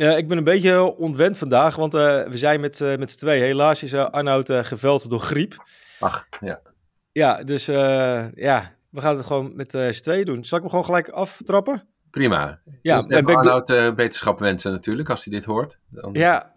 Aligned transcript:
Uh, 0.00 0.16
ik 0.16 0.28
ben 0.28 0.38
een 0.38 0.44
beetje 0.44 0.96
ontwend 0.96 1.38
vandaag, 1.38 1.76
want 1.76 1.94
uh, 1.94 2.22
we 2.22 2.38
zijn 2.38 2.60
met, 2.60 2.80
uh, 2.80 2.96
met 2.96 3.10
z'n 3.10 3.18
twee. 3.18 3.40
Helaas 3.40 3.82
is 3.82 3.94
Arnoud 3.94 4.50
geveld 4.52 5.10
door 5.10 5.20
griep. 5.20 5.64
Ach, 5.98 6.26
ja. 6.40 6.60
Ja, 7.12 7.44
dus 7.44 7.64
ja, 8.34 8.74
we 8.90 9.00
gaan 9.00 9.16
het 9.16 9.26
gewoon 9.26 9.56
met 9.56 9.70
z'n 9.70 10.00
tweeën 10.00 10.24
doen. 10.24 10.44
Zal 10.44 10.56
ik 10.56 10.62
hem 10.62 10.70
gewoon 10.70 10.84
gelijk 10.84 11.08
aftrappen? 11.08 11.88
Prima. 12.10 12.60
Ja, 12.82 12.96
dus 12.96 13.06
en 13.06 13.24
Arnoud 13.24 13.70
uh, 13.70 13.88
wetenschap 13.88 14.38
wensen 14.38 14.72
natuurlijk, 14.72 15.10
als 15.10 15.24
hij 15.24 15.34
dit 15.34 15.44
hoort. 15.44 15.78
Dan... 15.88 16.10
Ja. 16.12 16.52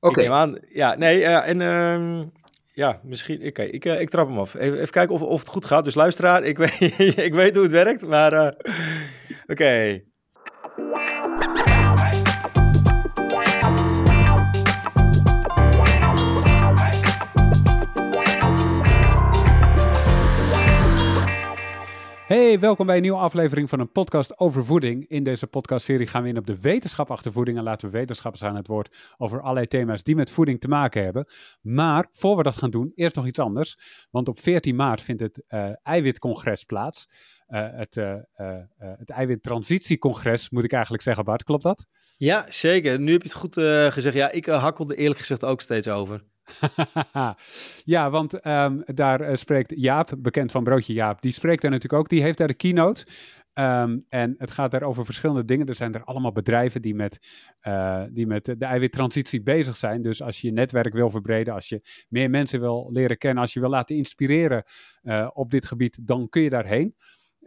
Oké. 0.00 0.26
Okay. 0.26 0.60
Ja, 0.68 0.94
nee, 0.94 1.24
en 1.24 1.60
uh, 1.60 2.26
ja, 2.72 3.00
misschien. 3.02 3.46
Oké, 3.46 3.62
ik, 3.62 3.84
ik 3.84 4.10
trap 4.10 4.28
hem 4.28 4.38
af. 4.38 4.54
Even, 4.54 4.78
even 4.78 4.90
kijken 4.90 5.14
of, 5.14 5.22
of 5.22 5.40
het 5.40 5.48
goed 5.48 5.64
gaat. 5.64 5.84
Dus 5.84 5.94
luisteraar, 5.94 6.44
ik 6.44 6.58
weet, 6.78 7.18
ik 7.18 7.34
weet 7.34 7.54
hoe 7.54 7.62
het 7.62 7.72
werkt, 7.72 8.06
maar 8.06 8.32
oké. 8.48 8.56
Okay. 9.46 10.07
Hey, 22.28 22.58
welkom 22.58 22.86
bij 22.86 22.96
een 22.96 23.02
nieuwe 23.02 23.18
aflevering 23.18 23.68
van 23.68 23.80
een 23.80 23.92
podcast 23.92 24.38
over 24.38 24.64
voeding. 24.64 25.08
In 25.08 25.22
deze 25.22 25.46
podcastserie 25.46 26.06
gaan 26.06 26.22
we 26.22 26.28
in 26.28 26.38
op 26.38 26.46
de 26.46 26.60
wetenschap 26.60 27.10
achter 27.10 27.32
voeding 27.32 27.58
en 27.58 27.64
laten 27.64 27.90
we 27.90 27.98
wetenschappers 27.98 28.44
aan 28.44 28.56
het 28.56 28.66
woord 28.66 29.14
over 29.16 29.40
allerlei 29.40 29.66
thema's 29.66 30.02
die 30.02 30.14
met 30.14 30.30
voeding 30.30 30.60
te 30.60 30.68
maken 30.68 31.04
hebben. 31.04 31.26
Maar 31.60 32.08
voor 32.12 32.36
we 32.36 32.42
dat 32.42 32.56
gaan 32.56 32.70
doen, 32.70 32.92
eerst 32.94 33.16
nog 33.16 33.26
iets 33.26 33.38
anders. 33.38 33.78
Want 34.10 34.28
op 34.28 34.38
14 34.38 34.76
maart 34.76 35.02
vindt 35.02 35.20
het 35.20 35.42
uh, 35.48 35.70
eiwitcongres 35.82 36.64
plaats. 36.64 37.08
Uh, 37.48 37.66
het, 37.70 37.96
uh, 37.96 38.14
het 38.78 39.10
eiwittransitiecongres, 39.10 40.50
moet 40.50 40.64
ik 40.64 40.72
eigenlijk 40.72 41.02
zeggen, 41.02 41.24
Bart. 41.24 41.44
Klopt 41.44 41.62
dat? 41.62 41.86
Ja, 42.18 42.46
zeker. 42.48 43.00
Nu 43.00 43.12
heb 43.12 43.22
je 43.22 43.28
het 43.28 43.38
goed 43.38 43.54
gezegd. 43.92 44.16
Ja, 44.16 44.30
ik 44.30 44.46
hakkelde 44.46 44.96
eerlijk 44.96 45.18
gezegd 45.18 45.44
ook 45.44 45.60
steeds 45.60 45.88
over. 45.88 46.22
ja, 47.84 48.10
want 48.10 48.46
um, 48.46 48.82
daar 48.84 49.20
uh, 49.20 49.34
spreekt 49.34 49.72
Jaap, 49.76 50.14
bekend 50.18 50.50
van 50.50 50.64
Broodje 50.64 50.92
Jaap, 50.92 51.22
die 51.22 51.32
spreekt 51.32 51.62
daar 51.62 51.70
natuurlijk 51.70 52.02
ook. 52.02 52.08
Die 52.08 52.22
heeft 52.22 52.38
daar 52.38 52.48
de 52.48 52.54
keynote. 52.54 53.06
Um, 53.54 54.04
en 54.08 54.34
het 54.38 54.50
gaat 54.50 54.70
daar 54.70 54.82
over 54.82 55.04
verschillende 55.04 55.44
dingen. 55.44 55.66
Er 55.66 55.74
zijn 55.74 55.94
er 55.94 56.04
allemaal 56.04 56.32
bedrijven 56.32 56.82
die 56.82 56.94
met, 56.94 57.18
uh, 57.62 58.02
die 58.10 58.26
met 58.26 58.44
de 58.44 58.64
eiwittransitie 58.64 59.42
bezig 59.42 59.76
zijn. 59.76 60.02
Dus 60.02 60.22
als 60.22 60.40
je 60.40 60.46
je 60.46 60.52
netwerk 60.52 60.92
wil 60.92 61.10
verbreden, 61.10 61.54
als 61.54 61.68
je 61.68 62.04
meer 62.08 62.30
mensen 62.30 62.60
wil 62.60 62.88
leren 62.92 63.18
kennen, 63.18 63.42
als 63.42 63.52
je 63.52 63.60
wil 63.60 63.68
laten 63.68 63.96
inspireren 63.96 64.64
uh, 65.02 65.28
op 65.32 65.50
dit 65.50 65.66
gebied, 65.66 66.06
dan 66.06 66.28
kun 66.28 66.42
je 66.42 66.50
daarheen. 66.50 66.94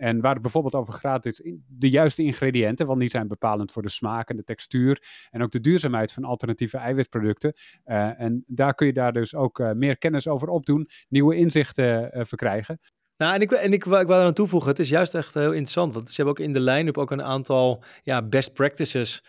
En 0.02 0.22
waar 0.22 0.34
het 0.34 0.42
bijvoorbeeld 0.42 0.76
over 0.76 0.94
gaat, 0.94 1.26
is 1.26 1.42
de 1.68 1.90
juiste 1.90 2.24
ingrediënten, 2.24 2.88
want 2.88 3.00
die 3.00 3.10
zijn 3.10 3.28
bepalend 3.28 3.72
voor 3.72 3.82
de 3.82 3.90
smaak 3.90 4.30
en 4.30 4.36
de 4.36 4.44
textuur 4.44 5.04
en 5.30 5.42
ook 5.42 5.52
de 5.52 5.60
duurzaamheid 5.60 6.12
van 6.12 6.24
alternatieve 6.24 6.78
eiwitproducten. 6.78 7.54
Uh, 7.86 8.20
en 8.20 8.44
daar 8.48 8.74
kun 8.74 8.88
je 8.88 8.94
daar 8.94 9.14
dus 9.14 9.36
ook 9.36 9.60
uh, 9.60 9.72
meer 9.72 9.98
kennis 9.98 10.28
over 10.28 10.48
opdoen, 10.48 10.90
nieuwe 11.10 11.36
inzichten 11.36 12.18
uh, 12.18 12.24
verkrijgen. 12.26 12.80
Nou, 13.18 13.34
en 13.34 13.42
ik, 13.42 13.52
en 13.52 13.74
ik, 13.74 13.86
ik 13.86 14.08
wil 14.08 14.18
eraan 14.18 14.34
toevoegen, 14.34 14.70
het 14.70 14.80
is 14.80 14.90
juist 14.90 15.14
echt 15.14 15.34
heel 15.34 15.52
interessant, 15.52 15.94
want 15.94 16.10
ze 16.10 16.16
hebben 16.16 16.34
ook 16.34 16.48
in 16.48 16.54
de 16.54 16.60
line-up 16.60 16.98
ook 16.98 17.12
een 17.12 17.24
aantal 17.24 17.84
ja, 18.04 18.22
best 18.22 18.54
practices 18.54 19.24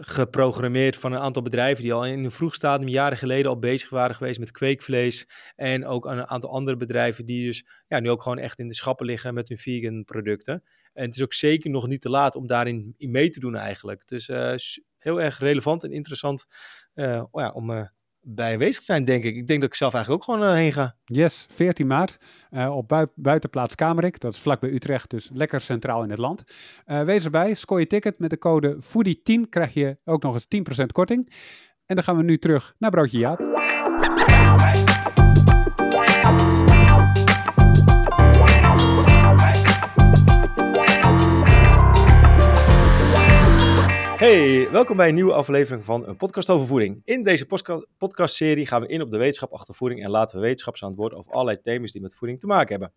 geprogrammeerd 0.00 0.96
van 0.96 1.12
een 1.12 1.18
aantal 1.18 1.42
bedrijven 1.42 1.82
die 1.82 1.92
al 1.92 2.06
in 2.06 2.24
een 2.24 2.30
vroeg 2.30 2.54
stadium 2.54 2.88
jaren 2.88 3.18
geleden 3.18 3.50
al 3.50 3.58
bezig 3.58 3.90
waren 3.90 4.16
geweest 4.16 4.38
met 4.38 4.50
kweekvlees. 4.50 5.28
En 5.56 5.86
ook 5.86 6.06
een 6.06 6.26
aantal 6.26 6.50
andere 6.50 6.76
bedrijven 6.76 7.26
die 7.26 7.44
dus 7.46 7.66
ja, 7.86 8.00
nu 8.00 8.10
ook 8.10 8.22
gewoon 8.22 8.38
echt 8.38 8.58
in 8.58 8.68
de 8.68 8.74
schappen 8.74 9.06
liggen 9.06 9.34
met 9.34 9.48
hun 9.48 9.58
vegan 9.58 10.04
producten. 10.04 10.62
En 10.92 11.04
het 11.04 11.14
is 11.14 11.22
ook 11.22 11.32
zeker 11.32 11.70
nog 11.70 11.86
niet 11.86 12.00
te 12.00 12.10
laat 12.10 12.34
om 12.34 12.46
daarin 12.46 12.94
in 12.96 13.10
mee 13.10 13.28
te 13.28 13.40
doen 13.40 13.56
eigenlijk. 13.56 14.06
Dus 14.06 14.28
uh, 14.28 14.54
heel 14.98 15.20
erg 15.20 15.38
relevant 15.38 15.84
en 15.84 15.92
interessant 15.92 16.46
uh, 16.94 17.24
ja, 17.32 17.50
om 17.50 17.70
uh, 17.70 17.86
bij 18.22 18.72
zijn, 18.72 19.04
denk 19.04 19.24
ik. 19.24 19.36
Ik 19.36 19.46
denk 19.46 19.60
dat 19.60 19.68
ik 19.68 19.74
zelf 19.74 19.94
eigenlijk 19.94 20.22
ook 20.22 20.34
gewoon 20.34 20.50
uh, 20.50 20.56
heen 20.56 20.72
ga. 20.72 20.94
Yes, 21.04 21.46
14 21.50 21.86
maart 21.86 22.18
uh, 22.50 22.76
op 22.76 22.88
bui 22.88 23.06
buitenplaats 23.14 23.74
Kamerik. 23.74 24.20
Dat 24.20 24.32
is 24.32 24.38
vlakbij 24.38 24.70
Utrecht, 24.70 25.10
dus 25.10 25.30
lekker 25.32 25.60
centraal 25.60 26.02
in 26.02 26.10
het 26.10 26.18
land. 26.18 26.44
Uh, 26.86 27.02
wees 27.02 27.24
erbij, 27.24 27.54
scoor 27.54 27.80
je 27.80 27.86
ticket 27.86 28.18
met 28.18 28.30
de 28.30 28.38
code 28.38 28.76
FOODIE10 28.82 29.48
krijg 29.48 29.74
je 29.74 29.96
ook 30.04 30.22
nog 30.22 30.34
eens 30.34 30.82
10% 30.82 30.86
korting. 30.92 31.32
En 31.86 31.94
dan 31.94 32.04
gaan 32.04 32.16
we 32.16 32.22
nu 32.22 32.38
terug 32.38 32.74
naar 32.78 32.90
Broodje 32.90 33.18
Jaap. 33.18 33.47
Hey, 44.28 44.70
welkom 44.70 44.96
bij 44.96 45.08
een 45.08 45.14
nieuwe 45.14 45.32
aflevering 45.32 45.84
van 45.84 46.08
een 46.08 46.16
podcast 46.16 46.50
over 46.50 46.66
voeding. 46.66 47.00
In 47.04 47.22
deze 47.22 47.46
podcastserie 47.98 48.66
gaan 48.66 48.80
we 48.80 48.86
in 48.86 49.02
op 49.02 49.10
de 49.10 49.16
wetenschap 49.16 49.52
achter 49.52 49.74
voeding 49.74 50.04
en 50.04 50.10
laten 50.10 50.36
we 50.36 50.42
wetenschappers 50.42 50.84
aan 50.84 50.90
het 50.90 50.98
woord 50.98 51.14
over 51.14 51.32
allerlei 51.32 51.60
thema's 51.60 51.92
die 51.92 52.02
met 52.02 52.14
voeding 52.14 52.40
te 52.40 52.46
maken 52.46 52.70
hebben. 52.70 52.92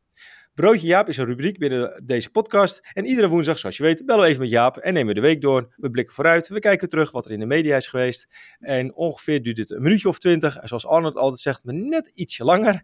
Broodje 0.55 0.87
Jaap 0.87 1.07
is 1.07 1.17
een 1.17 1.25
rubriek 1.25 1.57
binnen 1.57 2.03
deze 2.05 2.29
podcast. 2.29 2.79
En 2.93 3.05
iedere 3.05 3.27
woensdag, 3.27 3.57
zoals 3.59 3.77
je 3.77 3.83
weet, 3.83 4.05
bellen 4.05 4.21
we 4.21 4.27
even 4.27 4.41
met 4.41 4.49
Jaap 4.49 4.77
en 4.77 4.93
nemen 4.93 5.13
we 5.13 5.21
de 5.21 5.27
week 5.27 5.41
door. 5.41 5.73
We 5.75 5.89
blikken 5.89 6.13
vooruit, 6.13 6.47
we 6.47 6.59
kijken 6.59 6.89
terug 6.89 7.11
wat 7.11 7.25
er 7.25 7.31
in 7.31 7.39
de 7.39 7.45
media 7.45 7.75
is 7.75 7.87
geweest. 7.87 8.27
En 8.59 8.95
ongeveer 8.95 9.41
duurt 9.41 9.57
het 9.57 9.69
een 9.69 9.81
minuutje 9.81 10.07
of 10.07 10.17
twintig. 10.17 10.57
En 10.57 10.67
zoals 10.67 10.85
Arnold 10.85 11.15
altijd 11.15 11.39
zegt, 11.39 11.63
maar 11.63 11.73
net 11.73 12.11
ietsje 12.15 12.43
langer. 12.43 12.83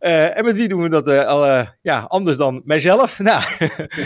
Uh, 0.00 0.36
en 0.36 0.44
met 0.44 0.56
wie 0.56 0.68
doen 0.68 0.82
we 0.82 0.88
dat 0.88 1.08
uh, 1.08 1.26
al, 1.26 1.46
uh, 1.46 1.66
ja, 1.82 2.00
anders 2.00 2.36
dan 2.36 2.62
mijzelf? 2.64 3.18
Nou, 3.26 3.42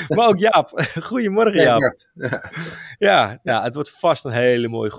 maar 0.09 0.29
ook 0.29 0.39
Jaap. 0.39 0.71
Goedemorgen 1.03 1.63
Jaap. 1.63 2.07
Ja, 2.15 2.51
ja, 2.99 3.41
ja, 3.43 3.63
het 3.63 3.75
wordt 3.75 3.91
vast 3.91 4.25
een 4.25 4.33
hele 4.33 4.69
mooie, 4.69 4.91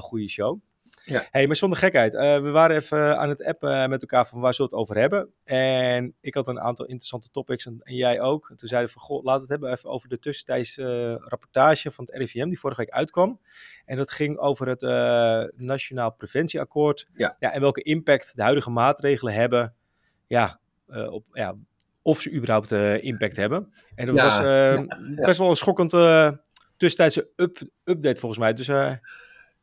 goede 0.00 0.28
show. 0.28 0.60
Ja. 1.06 1.26
hey, 1.30 1.46
maar 1.46 1.56
zonder 1.56 1.78
gekheid. 1.78 2.14
Uh, 2.14 2.20
we 2.20 2.50
waren 2.50 2.76
even 2.76 3.18
aan 3.18 3.28
het 3.28 3.44
appen 3.44 3.90
met 3.90 4.00
elkaar 4.00 4.26
van 4.26 4.40
waar 4.40 4.54
zullen 4.54 4.70
we 4.70 4.76
het 4.76 4.86
over 4.86 5.00
hebben. 5.00 5.32
En 5.44 6.14
ik 6.20 6.34
had 6.34 6.46
een 6.46 6.60
aantal 6.60 6.86
interessante 6.86 7.30
topics 7.30 7.66
en, 7.66 7.80
en 7.82 7.94
jij 7.94 8.20
ook. 8.20 8.50
En 8.50 8.56
toen 8.56 8.68
zeiden 8.68 8.92
we 8.92 8.98
van, 8.98 9.08
goh, 9.08 9.24
laten 9.24 9.34
we 9.34 9.40
het 9.40 9.50
hebben 9.50 9.70
even 9.78 9.90
over 9.90 10.08
de 10.08 10.18
tussentijdse 10.18 10.82
uh, 10.82 11.28
rapportage 11.28 11.90
van 11.90 12.04
het 12.04 12.16
RIVM 12.16 12.48
die 12.48 12.58
vorige 12.58 12.80
week 12.80 12.90
uitkwam. 12.90 13.40
En 13.84 13.96
dat 13.96 14.10
ging 14.10 14.38
over 14.38 14.68
het 14.68 14.82
uh, 14.82 15.44
Nationaal 15.56 16.12
Preventieakkoord. 16.12 17.06
Ja. 17.14 17.36
ja. 17.38 17.52
En 17.52 17.60
welke 17.60 17.82
impact 17.82 18.32
de 18.36 18.42
huidige 18.42 18.70
maatregelen 18.70 19.34
hebben. 19.34 19.74
Ja, 20.26 20.60
op, 20.86 21.24
ja 21.32 21.54
of 22.02 22.20
ze 22.20 22.32
überhaupt 22.32 22.70
impact 23.02 23.36
hebben. 23.36 23.72
En 23.94 24.06
dat 24.06 24.20
was 24.20 24.38
best 25.16 25.38
wel 25.38 25.50
een 25.50 25.56
schokkend 25.56 25.90
tussentijdse 26.76 27.28
up, 27.36 27.58
update 27.84 28.20
volgens 28.20 28.40
mij. 28.40 28.52
Dus 28.52 28.66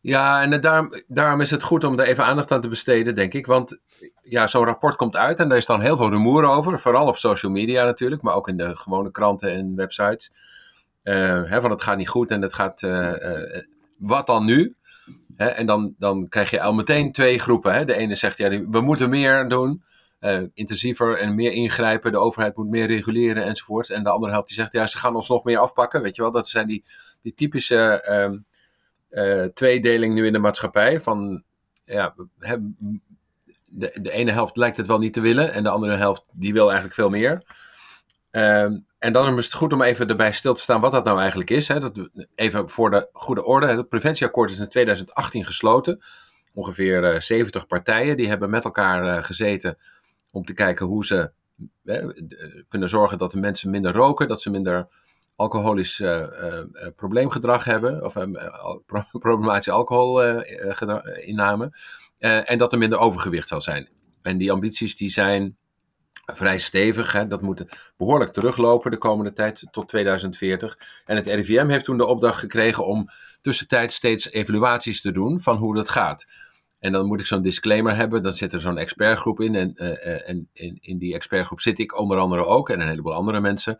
ja, 0.03 0.41
en 0.41 0.61
daarom, 1.07 1.41
is 1.41 1.51
het 1.51 1.63
goed 1.63 1.83
om 1.83 1.99
er 1.99 2.05
even 2.05 2.25
aandacht 2.25 2.51
aan 2.51 2.61
te 2.61 2.67
besteden, 2.67 3.15
denk 3.15 3.33
ik. 3.33 3.45
Want 3.45 3.79
ja, 4.21 4.47
zo'n 4.47 4.65
rapport 4.65 4.95
komt 4.95 5.15
uit 5.15 5.39
en 5.39 5.49
daar 5.49 5.57
is 5.57 5.65
dan 5.65 5.81
heel 5.81 5.97
veel 5.97 6.09
rumoer 6.09 6.45
over. 6.45 6.79
Vooral 6.79 7.07
op 7.07 7.17
social 7.17 7.51
media 7.51 7.83
natuurlijk, 7.83 8.21
maar 8.21 8.33
ook 8.33 8.47
in 8.47 8.57
de 8.57 8.75
gewone 8.75 9.11
kranten 9.11 9.51
en 9.51 9.75
websites. 9.75 10.31
Uh, 11.03 11.43
hè, 11.43 11.61
van 11.61 11.71
het 11.71 11.81
gaat 11.81 11.97
niet 11.97 12.09
goed 12.09 12.31
en 12.31 12.41
het 12.41 12.53
gaat. 12.53 12.81
Uh, 12.81 13.11
uh, 13.11 13.61
wat 13.97 14.25
dan 14.25 14.45
nu? 14.45 14.75
Hè, 15.35 15.47
en 15.47 15.65
dan, 15.65 15.95
dan 15.97 16.27
krijg 16.27 16.49
je 16.49 16.61
al 16.61 16.73
meteen 16.73 17.11
twee 17.11 17.39
groepen. 17.39 17.73
Hè. 17.73 17.85
De 17.85 17.95
ene 17.95 18.15
zegt 18.15 18.37
ja, 18.37 18.49
we 18.49 18.81
moeten 18.81 19.09
meer 19.09 19.47
doen, 19.47 19.83
intensiever 20.53 21.17
en 21.17 21.35
meer 21.35 21.51
ingrijpen. 21.51 22.11
De 22.11 22.17
overheid 22.17 22.57
moet 22.57 22.69
meer 22.69 22.87
reguleren 22.87 23.43
enzovoort. 23.43 23.89
En 23.89 24.03
de 24.03 24.09
andere 24.09 24.31
helft 24.31 24.47
die 24.47 24.57
zegt 24.57 24.73
ja, 24.73 24.87
ze 24.87 24.97
gaan 24.97 25.15
ons 25.15 25.29
nog 25.29 25.43
meer 25.43 25.57
afpakken. 25.57 26.01
Weet 26.01 26.15
je 26.15 26.21
wel, 26.21 26.31
dat 26.31 26.49
zijn 26.49 26.67
die, 26.67 26.83
die 27.21 27.33
typische 27.33 28.01
ehm, 28.01 28.37
uh, 29.13 29.43
tweedeling 29.43 30.13
nu 30.13 30.25
in 30.25 30.33
de 30.33 30.39
maatschappij. 30.39 31.01
Van, 31.01 31.43
ja, 31.85 32.15
de, 33.65 33.97
de 34.01 34.11
ene 34.11 34.31
helft 34.31 34.57
lijkt 34.57 34.77
het 34.77 34.87
wel 34.87 34.99
niet 34.99 35.13
te 35.13 35.21
willen 35.21 35.53
en 35.53 35.63
de 35.63 35.69
andere 35.69 35.95
helft 35.95 36.25
die 36.31 36.53
wil 36.53 36.65
eigenlijk 36.65 36.95
veel 36.95 37.09
meer. 37.09 37.43
Ehm, 38.31 38.77
en 38.99 39.13
dan 39.13 39.37
is 39.37 39.45
het 39.45 39.53
goed 39.53 39.73
om 39.73 39.81
even 39.81 40.07
erbij 40.07 40.31
stil 40.31 40.53
te 40.53 40.61
staan 40.61 40.81
wat 40.81 40.91
dat 40.91 41.05
nou 41.05 41.19
eigenlijk 41.19 41.49
is. 41.49 41.67
Hè. 41.67 41.79
Dat, 41.79 42.09
even 42.35 42.69
voor 42.69 42.89
de 42.89 43.09
goede 43.13 43.43
orde. 43.43 43.67
Het 43.67 43.89
preventieakkoord 43.89 44.51
is 44.51 44.59
in 44.59 44.69
2018 44.69 45.45
gesloten. 45.45 46.03
Ongeveer 46.53 47.03
uh, 47.03 47.15
eh, 47.15 47.21
70 47.21 47.67
partijen 47.67 48.17
die 48.17 48.27
hebben 48.27 48.49
met 48.49 48.63
elkaar 48.63 49.05
uh, 49.05 49.23
gezeten 49.23 49.77
om 50.31 50.45
te 50.45 50.53
kijken 50.53 50.85
hoe 50.85 51.05
ze 51.05 51.31
kunnen 52.67 52.89
zorgen 52.89 53.17
dat 53.17 53.31
de 53.31 53.39
mensen 53.39 53.69
minder 53.69 53.93
roken, 53.93 54.27
dat 54.27 54.41
ze 54.41 54.49
minder 54.49 54.87
alcoholisch 55.35 55.99
uh, 55.99 56.19
uh, 56.19 56.59
probleemgedrag 56.95 57.63
hebben, 57.63 58.03
of 58.03 58.13
problematische 59.19 59.71
alcoholinname, 59.71 61.77
en 62.19 62.57
dat 62.57 62.71
er 62.71 62.77
minder 62.77 62.99
overgewicht 62.99 63.47
zal 63.47 63.61
zijn. 63.61 63.89
En 64.21 64.37
die 64.37 64.51
ambities 64.51 64.95
die 64.95 65.09
zijn 65.09 65.57
vrij 66.25 66.59
stevig, 66.59 67.11
hè? 67.11 67.27
dat 67.27 67.41
moet 67.41 67.65
behoorlijk 67.97 68.31
teruglopen 68.31 68.91
de 68.91 68.97
komende 68.97 69.33
tijd 69.33 69.67
tot 69.71 69.87
2040. 69.87 70.77
En 71.05 71.15
het 71.15 71.27
RIVM 71.27 71.67
heeft 71.67 71.85
toen 71.85 71.97
de 71.97 72.05
opdracht 72.05 72.39
gekregen 72.39 72.85
om 72.85 73.09
tussentijds 73.41 73.95
steeds 73.95 74.31
evaluaties 74.31 75.01
te 75.01 75.11
doen 75.11 75.39
van 75.39 75.57
hoe 75.57 75.75
dat 75.75 75.89
gaat. 75.89 76.25
En 76.79 76.91
dan 76.91 77.05
moet 77.05 77.19
ik 77.19 77.25
zo'n 77.25 77.41
disclaimer 77.41 77.95
hebben. 77.95 78.23
Dan 78.23 78.33
zit 78.33 78.53
er 78.53 78.61
zo'n 78.61 78.77
expertgroep 78.77 79.41
in. 79.41 79.55
En, 79.55 79.75
en 80.25 80.49
in, 80.53 80.77
in 80.81 80.97
die 80.97 81.13
expertgroep 81.13 81.59
zit 81.59 81.79
ik 81.79 81.99
onder 81.99 82.17
andere 82.17 82.45
ook. 82.45 82.69
En 82.69 82.81
een 82.81 82.87
heleboel 82.87 83.13
andere 83.13 83.39
mensen. 83.39 83.77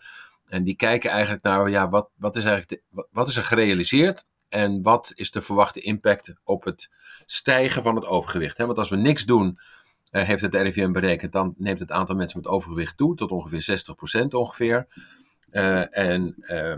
En 0.53 0.63
die 0.63 0.75
kijken 0.75 1.09
eigenlijk 1.09 1.44
naar, 1.44 1.69
ja, 1.69 1.89
wat, 1.89 2.09
wat, 2.15 2.35
is, 2.35 2.45
eigenlijk 2.45 2.83
wat 3.11 3.27
is 3.27 3.35
er 3.35 3.44
gerealiseerd 3.44 4.25
en 4.50 4.81
wat 4.81 5.11
is 5.15 5.31
de 5.31 5.41
verwachte 5.41 5.81
impact 5.81 6.33
op 6.44 6.63
het 6.63 6.89
stijgen 7.25 7.81
van 7.81 7.95
het 7.95 8.05
overgewicht. 8.05 8.57
Want 8.57 8.77
als 8.77 8.89
we 8.89 8.95
niks 8.95 9.25
doen, 9.25 9.59
uh, 10.11 10.23
heeft 10.23 10.41
het 10.41 10.55
RIVM 10.55 10.91
berekend, 10.91 11.31
dan 11.31 11.53
neemt 11.57 11.79
het 11.79 11.91
aantal 11.91 12.15
mensen 12.15 12.39
met 12.39 12.47
overgewicht 12.47 12.97
toe 12.97 13.15
tot 13.15 13.31
ongeveer 13.31 13.85
60% 14.23 14.25
ongeveer. 14.27 14.88
Uh, 15.51 15.97
en 15.97 16.35
uh, 16.38 16.75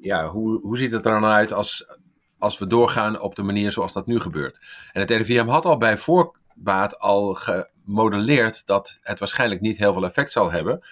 ja, 0.00 0.28
hoe, 0.28 0.60
hoe 0.60 0.78
ziet 0.78 0.92
het 0.92 1.06
er 1.06 1.12
dan 1.12 1.24
uit 1.24 1.52
als, 1.52 1.98
als 2.38 2.58
we 2.58 2.66
doorgaan 2.66 3.20
op 3.20 3.34
de 3.34 3.42
manier 3.42 3.72
zoals 3.72 3.92
dat 3.92 4.06
nu 4.06 4.20
gebeurt? 4.20 4.60
En 4.92 5.00
het 5.00 5.10
RIVM 5.10 5.46
had 5.46 5.64
al 5.64 5.78
bij 5.78 5.98
voorbaat 5.98 6.98
al 6.98 7.34
gemodelleerd 7.34 8.66
dat 8.66 8.98
het 9.00 9.18
waarschijnlijk 9.18 9.60
niet 9.60 9.78
heel 9.78 9.92
veel 9.92 10.04
effect 10.04 10.32
zal 10.32 10.50
hebben. 10.50 10.86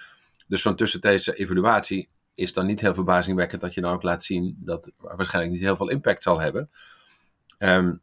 Dus 0.47 0.61
zo'n 0.61 0.75
tussentijdse 0.75 1.33
evaluatie 1.33 2.11
is 2.35 2.53
dan 2.53 2.65
niet 2.65 2.81
heel 2.81 2.93
verbazingwekkend 2.93 3.61
dat 3.61 3.73
je 3.73 3.81
dan 3.81 3.93
ook 3.93 4.03
laat 4.03 4.23
zien 4.23 4.57
dat 4.59 4.85
het 4.85 4.93
waarschijnlijk 4.97 5.53
niet 5.55 5.63
heel 5.63 5.75
veel 5.75 5.89
impact 5.89 6.23
zal 6.23 6.39
hebben. 6.39 6.69
Um, 7.59 8.01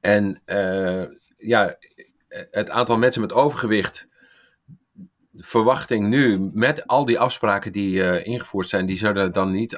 en 0.00 0.40
uh, 0.46 1.04
ja, 1.36 1.76
het 2.50 2.70
aantal 2.70 2.98
mensen 2.98 3.20
met 3.20 3.32
overgewicht, 3.32 4.08
verwachting 5.36 6.06
nu 6.06 6.50
met 6.52 6.86
al 6.86 7.04
die 7.04 7.18
afspraken 7.18 7.72
die 7.72 7.94
uh, 7.94 8.26
ingevoerd 8.26 8.68
zijn, 8.68 8.86
die 8.86 8.96
zullen 8.96 9.32
dan 9.32 9.50
niet 9.50 9.76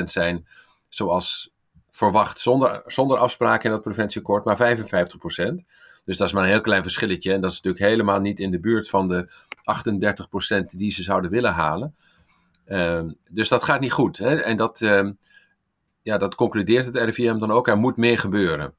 58% 0.00 0.02
zijn 0.04 0.46
zoals 0.88 1.52
verwacht 1.90 2.40
zonder, 2.40 2.82
zonder 2.86 3.18
afspraken 3.18 3.64
in 3.64 3.70
dat 3.70 3.82
preventieakkoord, 3.82 4.44
maar 4.44 4.76
55%. 4.76 5.64
Dus 6.04 6.16
dat 6.16 6.26
is 6.28 6.32
maar 6.32 6.42
een 6.42 6.50
heel 6.50 6.60
klein 6.60 6.82
verschilletje. 6.82 7.32
En 7.32 7.40
dat 7.40 7.50
is 7.50 7.60
natuurlijk 7.60 7.92
helemaal 7.92 8.20
niet 8.20 8.40
in 8.40 8.50
de 8.50 8.60
buurt 8.60 8.88
van 8.88 9.08
de 9.08 9.28
38% 10.62 10.64
die 10.64 10.90
ze 10.90 11.02
zouden 11.02 11.30
willen 11.30 11.52
halen. 11.52 11.94
Uh, 12.70 13.00
dus 13.32 13.48
dat 13.48 13.64
gaat 13.64 13.80
niet 13.80 13.92
goed. 13.92 14.18
Hè? 14.18 14.36
En 14.36 14.56
dat, 14.56 14.80
uh, 14.80 15.08
ja, 16.02 16.18
dat 16.18 16.34
concludeert 16.34 16.84
het 16.84 16.96
RIVM 16.96 17.38
dan 17.38 17.50
ook. 17.50 17.68
Er 17.68 17.76
moet 17.76 17.96
meer 17.96 18.18
gebeuren. 18.18 18.74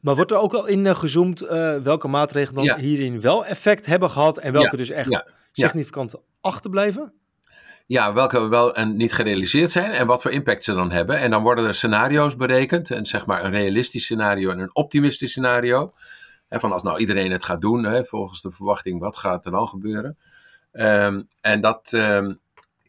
Maar 0.00 0.14
wordt 0.14 0.30
er 0.30 0.38
ook 0.38 0.54
al 0.54 0.66
in 0.66 0.84
uh, 0.84 0.94
gezoomd 0.94 1.40
welke 1.82 2.08
maatregelen 2.08 2.54
dan 2.54 2.64
ja. 2.64 2.84
hierin 2.84 3.20
wel 3.20 3.44
effect 3.44 3.86
hebben 3.86 4.10
gehad 4.10 4.38
en 4.38 4.52
welke 4.52 4.70
ja. 4.70 4.76
dus 4.76 4.90
echt 4.90 5.10
ja. 5.10 5.26
significant 5.52 6.14
achterblijven? 6.40 7.12
Ja, 7.86 8.12
welke 8.12 8.48
wel 8.48 8.74
en 8.74 8.96
niet 8.96 9.12
gerealiseerd 9.12 9.70
zijn 9.70 9.90
en 9.90 10.06
wat 10.06 10.22
voor 10.22 10.30
impact 10.30 10.64
ze 10.64 10.74
dan 10.74 10.90
hebben. 10.90 11.18
En 11.18 11.30
dan 11.30 11.42
worden 11.42 11.66
er 11.66 11.74
scenario's 11.74 12.36
berekend. 12.36 12.90
En 12.90 13.06
zeg 13.06 13.26
maar 13.26 13.44
een 13.44 13.50
realistisch 13.50 14.02
scenario 14.02 14.50
en 14.50 14.58
een 14.58 14.74
optimistisch 14.74 15.30
scenario. 15.30 15.90
En 16.48 16.60
van 16.60 16.72
als 16.72 16.82
nou 16.82 16.98
iedereen 16.98 17.30
het 17.30 17.44
gaat 17.44 17.60
doen, 17.60 17.84
hè, 17.84 18.04
volgens 18.04 18.40
de 18.40 18.52
verwachting, 18.52 19.00
wat 19.00 19.16
gaat 19.16 19.46
er 19.46 19.52
dan 19.52 19.68
gebeuren? 19.68 20.18
Um, 20.72 21.28
en 21.40 21.60
dat, 21.60 21.92
um, 21.92 22.40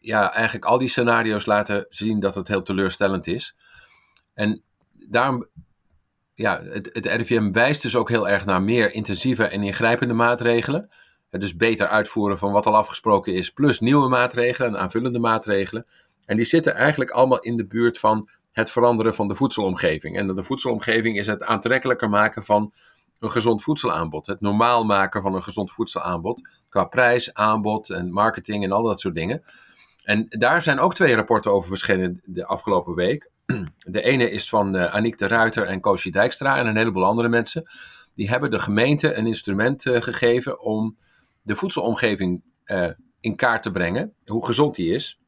ja, 0.07 0.33
eigenlijk 0.33 0.65
al 0.65 0.77
die 0.77 0.89
scenario's 0.89 1.45
laten 1.45 1.85
zien 1.89 2.19
dat 2.19 2.35
het 2.35 2.47
heel 2.47 2.63
teleurstellend 2.63 3.27
is. 3.27 3.55
En 4.33 4.63
daarom, 4.93 5.47
ja, 6.33 6.63
het, 6.63 6.89
het 6.93 7.05
RIVM 7.05 7.51
wijst 7.51 7.81
dus 7.81 7.95
ook 7.95 8.09
heel 8.09 8.29
erg 8.29 8.45
naar 8.45 8.61
meer 8.61 8.93
intensieve 8.93 9.43
en 9.43 9.63
ingrijpende 9.63 10.13
maatregelen. 10.13 10.89
Dus 11.29 11.55
beter 11.55 11.87
uitvoeren 11.87 12.37
van 12.37 12.51
wat 12.51 12.65
al 12.65 12.75
afgesproken 12.75 13.33
is, 13.33 13.49
plus 13.49 13.79
nieuwe 13.79 14.07
maatregelen 14.07 14.69
en 14.69 14.79
aanvullende 14.79 15.19
maatregelen. 15.19 15.85
En 16.25 16.37
die 16.37 16.45
zitten 16.45 16.73
eigenlijk 16.73 17.11
allemaal 17.11 17.39
in 17.39 17.57
de 17.57 17.67
buurt 17.67 17.99
van 17.99 18.29
het 18.51 18.71
veranderen 18.71 19.15
van 19.15 19.27
de 19.27 19.35
voedselomgeving. 19.35 20.17
En 20.17 20.27
de 20.27 20.43
voedselomgeving 20.43 21.17
is 21.17 21.27
het 21.27 21.43
aantrekkelijker 21.43 22.09
maken 22.09 22.43
van 22.43 22.73
een 23.19 23.31
gezond 23.31 23.63
voedselaanbod. 23.63 24.27
Het 24.27 24.41
normaal 24.41 24.85
maken 24.85 25.21
van 25.21 25.33
een 25.33 25.43
gezond 25.43 25.71
voedselaanbod. 25.71 26.49
Qua 26.69 26.83
prijs, 26.83 27.33
aanbod 27.33 27.89
en 27.89 28.11
marketing 28.11 28.63
en 28.63 28.71
al 28.71 28.83
dat 28.83 28.99
soort 28.99 29.15
dingen. 29.15 29.43
En 30.07 30.25
daar 30.29 30.61
zijn 30.61 30.79
ook 30.79 30.95
twee 30.95 31.15
rapporten 31.15 31.51
over 31.51 31.69
verschenen 31.69 32.21
de 32.23 32.45
afgelopen 32.45 32.95
week. 32.95 33.29
De 33.77 34.01
ene 34.01 34.31
is 34.31 34.49
van 34.49 34.75
uh, 34.75 34.93
Aniek 34.93 35.17
de 35.17 35.27
Ruiter 35.27 35.65
en 35.65 35.79
Koosje 35.79 36.09
Dijkstra 36.09 36.57
en 36.57 36.67
een 36.67 36.77
heleboel 36.77 37.05
andere 37.05 37.29
mensen. 37.29 37.69
Die 38.15 38.29
hebben 38.29 38.51
de 38.51 38.59
gemeente 38.59 39.13
een 39.13 39.27
instrument 39.27 39.85
uh, 39.85 40.01
gegeven 40.01 40.59
om 40.59 40.97
de 41.41 41.55
voedselomgeving 41.55 42.41
uh, 42.65 42.89
in 43.19 43.35
kaart 43.35 43.63
te 43.63 43.71
brengen. 43.71 44.13
Hoe 44.25 44.45
gezond 44.45 44.75
die 44.75 44.93
is. 44.93 45.19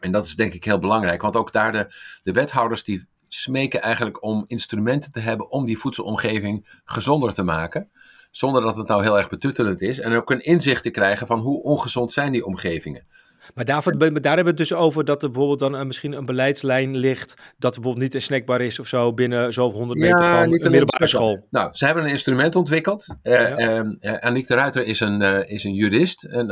En 0.00 0.12
dat 0.12 0.26
is 0.26 0.34
denk 0.34 0.52
ik 0.52 0.64
heel 0.64 0.78
belangrijk. 0.78 1.22
Want 1.22 1.36
ook 1.36 1.52
daar 1.52 1.72
de, 1.72 1.94
de 2.22 2.32
wethouders 2.32 2.84
die 2.84 3.06
smeken 3.28 3.82
eigenlijk 3.82 4.22
om 4.22 4.44
instrumenten 4.46 5.12
te 5.12 5.20
hebben 5.20 5.50
om 5.50 5.66
die 5.66 5.78
voedselomgeving 5.78 6.80
gezonder 6.84 7.34
te 7.34 7.42
maken. 7.42 7.90
Zonder 8.30 8.62
dat 8.62 8.76
het 8.76 8.88
nou 8.88 9.02
heel 9.02 9.18
erg 9.18 9.28
betuttelend 9.28 9.82
is. 9.82 10.00
En 10.00 10.16
ook 10.16 10.30
een 10.30 10.44
inzicht 10.44 10.82
te 10.82 10.90
krijgen 10.90 11.26
van 11.26 11.40
hoe 11.40 11.62
ongezond 11.62 12.12
zijn 12.12 12.32
die 12.32 12.46
omgevingen. 12.46 13.06
Maar 13.54 13.64
daarvoor, 13.64 13.98
daar 13.98 14.08
hebben 14.10 14.44
we 14.44 14.48
het 14.48 14.56
dus 14.56 14.72
over 14.72 15.04
dat 15.04 15.22
er 15.22 15.30
bijvoorbeeld 15.30 15.58
dan 15.58 15.74
een, 15.74 15.86
misschien 15.86 16.12
een 16.12 16.24
beleidslijn 16.24 16.96
ligt. 16.96 17.34
dat 17.58 17.74
er 17.74 17.80
bijvoorbeeld 17.80 18.12
niet 18.12 18.22
snackbar 18.22 18.60
is 18.60 18.78
of 18.78 18.86
zo 18.86 19.12
binnen 19.12 19.52
zo'n 19.52 19.72
100 19.72 19.98
meter 20.00 20.20
ja, 20.20 20.30
van 20.30 20.42
een 20.42 20.70
middelbare 20.70 21.06
school. 21.06 21.46
Nou, 21.50 21.70
ze 21.72 21.84
hebben 21.84 22.04
een 22.04 22.10
instrument 22.10 22.54
ontwikkeld. 22.54 23.06
Uh, 23.22 23.58
ja. 23.58 23.84
uh, 24.00 24.14
Aniek 24.14 24.46
de 24.46 24.54
Ruiter 24.54 24.86
is 24.86 25.00
een, 25.00 25.22
uh, 25.22 25.50
is 25.50 25.64
een 25.64 25.74
jurist, 25.74 26.24
een, 26.24 26.50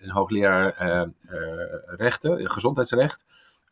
een 0.00 0.10
hoogleraar 0.10 0.74
rechten, 1.96 2.50
gezondheidsrecht 2.50 3.24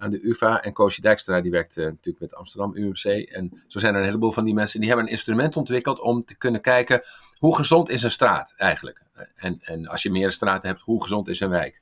aan 0.05 0.11
de 0.11 0.29
UvA. 0.29 0.62
En 0.62 0.73
Koosje 0.73 1.01
Dijkstra, 1.01 1.41
die 1.41 1.51
werkt 1.51 1.77
natuurlijk 1.77 2.21
met 2.21 2.35
Amsterdam 2.35 2.75
UMC. 2.75 3.05
En 3.05 3.62
zo 3.67 3.79
zijn 3.79 3.95
er 3.95 4.01
een 4.01 4.06
heleboel 4.06 4.33
van 4.33 4.45
die 4.45 4.55
mensen. 4.55 4.81
Die 4.81 4.89
hebben 4.89 5.06
een 5.06 5.12
instrument 5.12 5.56
ontwikkeld 5.56 6.01
om 6.01 6.25
te 6.25 6.37
kunnen 6.37 6.61
kijken 6.61 7.03
hoe 7.39 7.56
gezond 7.56 7.91
is 7.91 8.03
een 8.03 8.11
straat 8.11 8.55
eigenlijk. 8.56 9.03
En, 9.37 9.59
en 9.62 9.87
als 9.87 10.03
je 10.03 10.11
meer 10.11 10.33
straten 10.33 10.69
hebt, 10.69 10.81
hoe 10.81 11.03
gezond 11.03 11.29
is 11.29 11.41
een 11.41 11.49
wijk. 11.49 11.81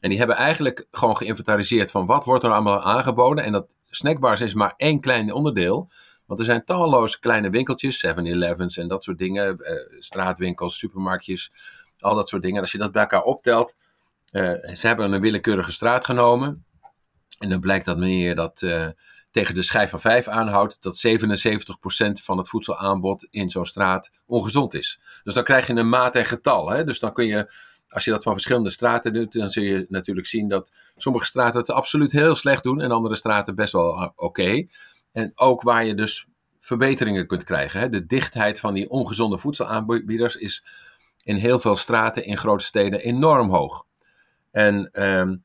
En 0.00 0.08
die 0.08 0.18
hebben 0.18 0.36
eigenlijk 0.36 0.86
gewoon 0.90 1.16
geïnventariseerd 1.16 1.90
van 1.90 2.06
wat 2.06 2.24
wordt 2.24 2.44
er 2.44 2.52
allemaal 2.52 2.82
aangeboden. 2.82 3.44
En 3.44 3.52
dat 3.52 3.76
snackbars 3.90 4.40
is 4.40 4.54
maar 4.54 4.74
één 4.76 5.00
klein 5.00 5.32
onderdeel. 5.32 5.90
Want 6.26 6.40
er 6.40 6.46
zijn 6.46 6.64
talloze 6.64 7.18
kleine 7.18 7.50
winkeltjes, 7.50 8.06
7-Elevens 8.06 8.76
en 8.76 8.88
dat 8.88 9.04
soort 9.04 9.18
dingen. 9.18 9.58
Eh, 9.58 9.76
straatwinkels, 9.98 10.78
supermarktjes, 10.78 11.52
al 11.98 12.14
dat 12.14 12.28
soort 12.28 12.42
dingen. 12.42 12.60
Als 12.60 12.72
je 12.72 12.78
dat 12.78 12.92
bij 12.92 13.02
elkaar 13.02 13.22
optelt. 13.22 13.76
Uh, 14.32 14.74
ze 14.74 14.86
hebben 14.86 15.12
een 15.12 15.20
willekeurige 15.20 15.72
straat 15.72 16.04
genomen. 16.04 16.64
En 17.38 17.48
dan 17.48 17.60
blijkt 17.60 17.84
dat 17.84 18.00
je 18.00 18.34
dat 18.34 18.62
uh, 18.62 18.88
tegen 19.30 19.54
de 19.54 19.62
schijf 19.62 19.90
van 19.90 20.00
5 20.00 20.28
aanhoudt, 20.28 20.82
dat 20.82 21.06
77% 21.06 22.22
van 22.22 22.38
het 22.38 22.48
voedselaanbod 22.48 23.26
in 23.30 23.50
zo'n 23.50 23.66
straat 23.66 24.10
ongezond 24.26 24.74
is. 24.74 25.00
Dus 25.24 25.34
dan 25.34 25.44
krijg 25.44 25.66
je 25.66 25.72
een 25.72 25.88
maat 25.88 26.16
en 26.16 26.24
getal. 26.24 26.70
Hè? 26.70 26.84
Dus 26.84 26.98
dan 26.98 27.12
kun 27.12 27.26
je 27.26 27.52
als 27.88 28.04
je 28.04 28.10
dat 28.10 28.22
van 28.22 28.32
verschillende 28.32 28.70
straten 28.70 29.12
doet, 29.12 29.32
dan 29.32 29.48
zul 29.48 29.62
je 29.62 29.86
natuurlijk 29.88 30.26
zien 30.26 30.48
dat 30.48 30.72
sommige 30.96 31.26
straten 31.26 31.60
het 31.60 31.70
absoluut 31.70 32.12
heel 32.12 32.34
slecht 32.34 32.62
doen 32.62 32.80
en 32.80 32.90
andere 32.90 33.16
straten 33.16 33.54
best 33.54 33.72
wel 33.72 33.88
oké. 33.90 34.12
Okay. 34.16 34.68
En 35.12 35.32
ook 35.34 35.62
waar 35.62 35.84
je 35.84 35.94
dus 35.94 36.26
verbeteringen 36.60 37.26
kunt 37.26 37.44
krijgen. 37.44 37.80
Hè. 37.80 37.88
De 37.88 38.06
dichtheid 38.06 38.60
van 38.60 38.74
die 38.74 38.90
ongezonde 38.90 39.38
voedselaanbieders 39.38 40.36
is 40.36 40.64
in 41.22 41.36
heel 41.36 41.58
veel 41.58 41.76
straten 41.76 42.24
in 42.24 42.36
grote 42.36 42.64
steden 42.64 43.00
enorm 43.00 43.50
hoog. 43.50 43.86
En 44.50 44.90
uh, 44.92 45.36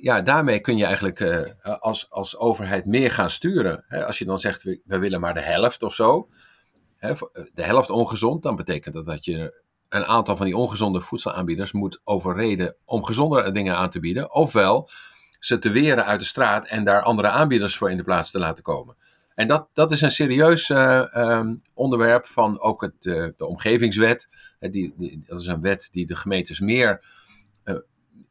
ja, 0.00 0.20
daarmee 0.20 0.60
kun 0.60 0.76
je 0.76 0.84
eigenlijk 0.84 1.20
uh, 1.20 1.44
als, 1.62 2.10
als 2.10 2.36
overheid 2.36 2.86
meer 2.86 3.10
gaan 3.10 3.30
sturen. 3.30 3.84
Als 3.88 4.18
je 4.18 4.24
dan 4.24 4.38
zegt, 4.38 4.62
we, 4.62 4.80
we 4.84 4.98
willen 4.98 5.20
maar 5.20 5.34
de 5.34 5.40
helft 5.40 5.82
of 5.82 5.94
zo. 5.94 6.28
Hè, 6.96 7.12
de 7.54 7.62
helft 7.62 7.90
ongezond, 7.90 8.42
dan 8.42 8.56
betekent 8.56 8.94
dat 8.94 9.06
dat 9.06 9.24
je 9.24 9.62
een 9.88 10.04
aantal 10.04 10.36
van 10.36 10.46
die 10.46 10.56
ongezonde 10.56 11.00
voedselaanbieders 11.00 11.72
moet 11.72 12.00
overreden 12.04 12.76
om 12.84 13.04
gezondere 13.04 13.52
dingen 13.52 13.76
aan 13.76 13.90
te 13.90 14.00
bieden. 14.00 14.34
Ofwel 14.34 14.88
ze 15.38 15.58
te 15.58 15.70
weren 15.70 16.04
uit 16.04 16.20
de 16.20 16.26
straat 16.26 16.66
en 16.66 16.84
daar 16.84 17.02
andere 17.02 17.28
aanbieders 17.28 17.76
voor 17.76 17.90
in 17.90 17.96
de 17.96 18.02
plaats 18.02 18.30
te 18.30 18.38
laten 18.38 18.62
komen. 18.62 18.96
En 19.34 19.48
dat, 19.48 19.68
dat 19.72 19.92
is 19.92 20.00
een 20.00 20.10
serieus 20.10 20.68
um, 20.68 21.62
onderwerp 21.74 22.26
van 22.26 22.60
ook 22.60 22.80
het, 22.80 23.02
de 23.02 23.46
omgevingswet. 23.46 24.28
Die, 24.60 25.22
dat 25.26 25.40
is 25.40 25.46
een 25.46 25.60
wet 25.60 25.88
die 25.92 26.06
de 26.06 26.16
gemeentes 26.16 26.60
meer 26.60 27.04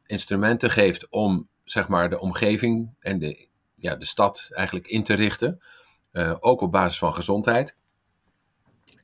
instrumenten 0.08 0.70
geeft 0.70 1.08
om 1.08 1.48
zeg 1.64 1.88
maar, 1.88 2.10
de 2.10 2.20
omgeving 2.20 2.94
en 3.00 3.18
de, 3.18 3.48
ja, 3.74 3.96
de 3.96 4.06
stad 4.06 4.48
eigenlijk 4.50 4.86
in 4.86 5.04
te 5.04 5.14
richten. 5.14 5.60
ook 6.40 6.60
op 6.60 6.72
basis 6.72 6.98
van 6.98 7.14
gezondheid. 7.14 7.76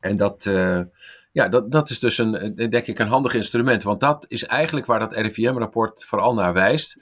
En 0.01 0.17
dat, 0.17 0.47
ja, 1.35 1.49
dat, 1.49 1.73
dat 1.73 1.91
is 1.91 1.99
dus 1.99 2.19
een, 2.19 2.35
eh, 2.35 2.71
denk 2.71 2.87
ik 2.87 2.99
een 2.99 3.09
handig 3.09 3.35
instrument. 3.35 3.83
Want 3.83 4.01
dat 4.01 4.25
is 4.29 4.45
eigenlijk 4.45 4.87
waar 4.87 4.99
dat 4.99 5.13
RIVM-rapport 5.13 6.05
vooral 6.05 6.35
naar 6.35 6.53
wijst. 6.53 6.97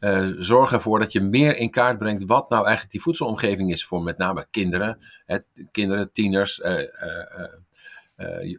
Uh, 0.00 0.28
zorg 0.38 0.72
ervoor 0.72 0.98
dat 0.98 1.12
je 1.12 1.20
meer 1.20 1.56
in 1.56 1.70
kaart 1.70 1.98
brengt 1.98 2.24
wat 2.24 2.48
nou 2.48 2.62
eigenlijk 2.62 2.92
die 2.92 3.02
voedselomgeving 3.02 3.72
is 3.72 3.84
voor 3.84 4.02
met 4.02 4.18
name 4.18 4.46
kinderen. 4.50 4.98
Hè, 5.26 5.38
kinderen, 5.70 6.12
tieners, 6.12 6.60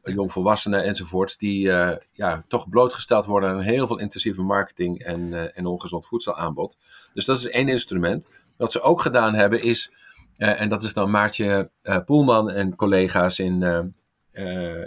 jongvolwassenen 0.04 0.84
enzovoort. 0.84 1.40
Die 1.40 1.62
ja, 2.12 2.44
toch 2.48 2.70
blootgesteld 2.70 3.26
worden 3.26 3.50
aan 3.50 3.60
heel 3.60 3.88
veel 3.88 4.00
intensieve 4.00 4.42
marketing 4.42 5.04
en, 5.04 5.54
en 5.56 5.66
ongezond 5.66 6.06
voedselaanbod. 6.06 6.78
Dus 7.14 7.26
dat 7.26 7.38
is 7.38 7.50
één 7.50 7.70
instrument. 7.70 8.28
Wat 8.58 8.72
ze 8.72 8.82
ook 8.82 9.02
gedaan 9.02 9.34
hebben 9.34 9.62
is, 9.62 9.92
en 10.38 10.70
dat 10.70 10.84
is 10.84 10.94
dan 10.94 11.12
Maartje 11.12 11.70
Poelman 12.06 12.52
en 12.52 12.76
collega's 12.76 13.40
in 13.40 13.94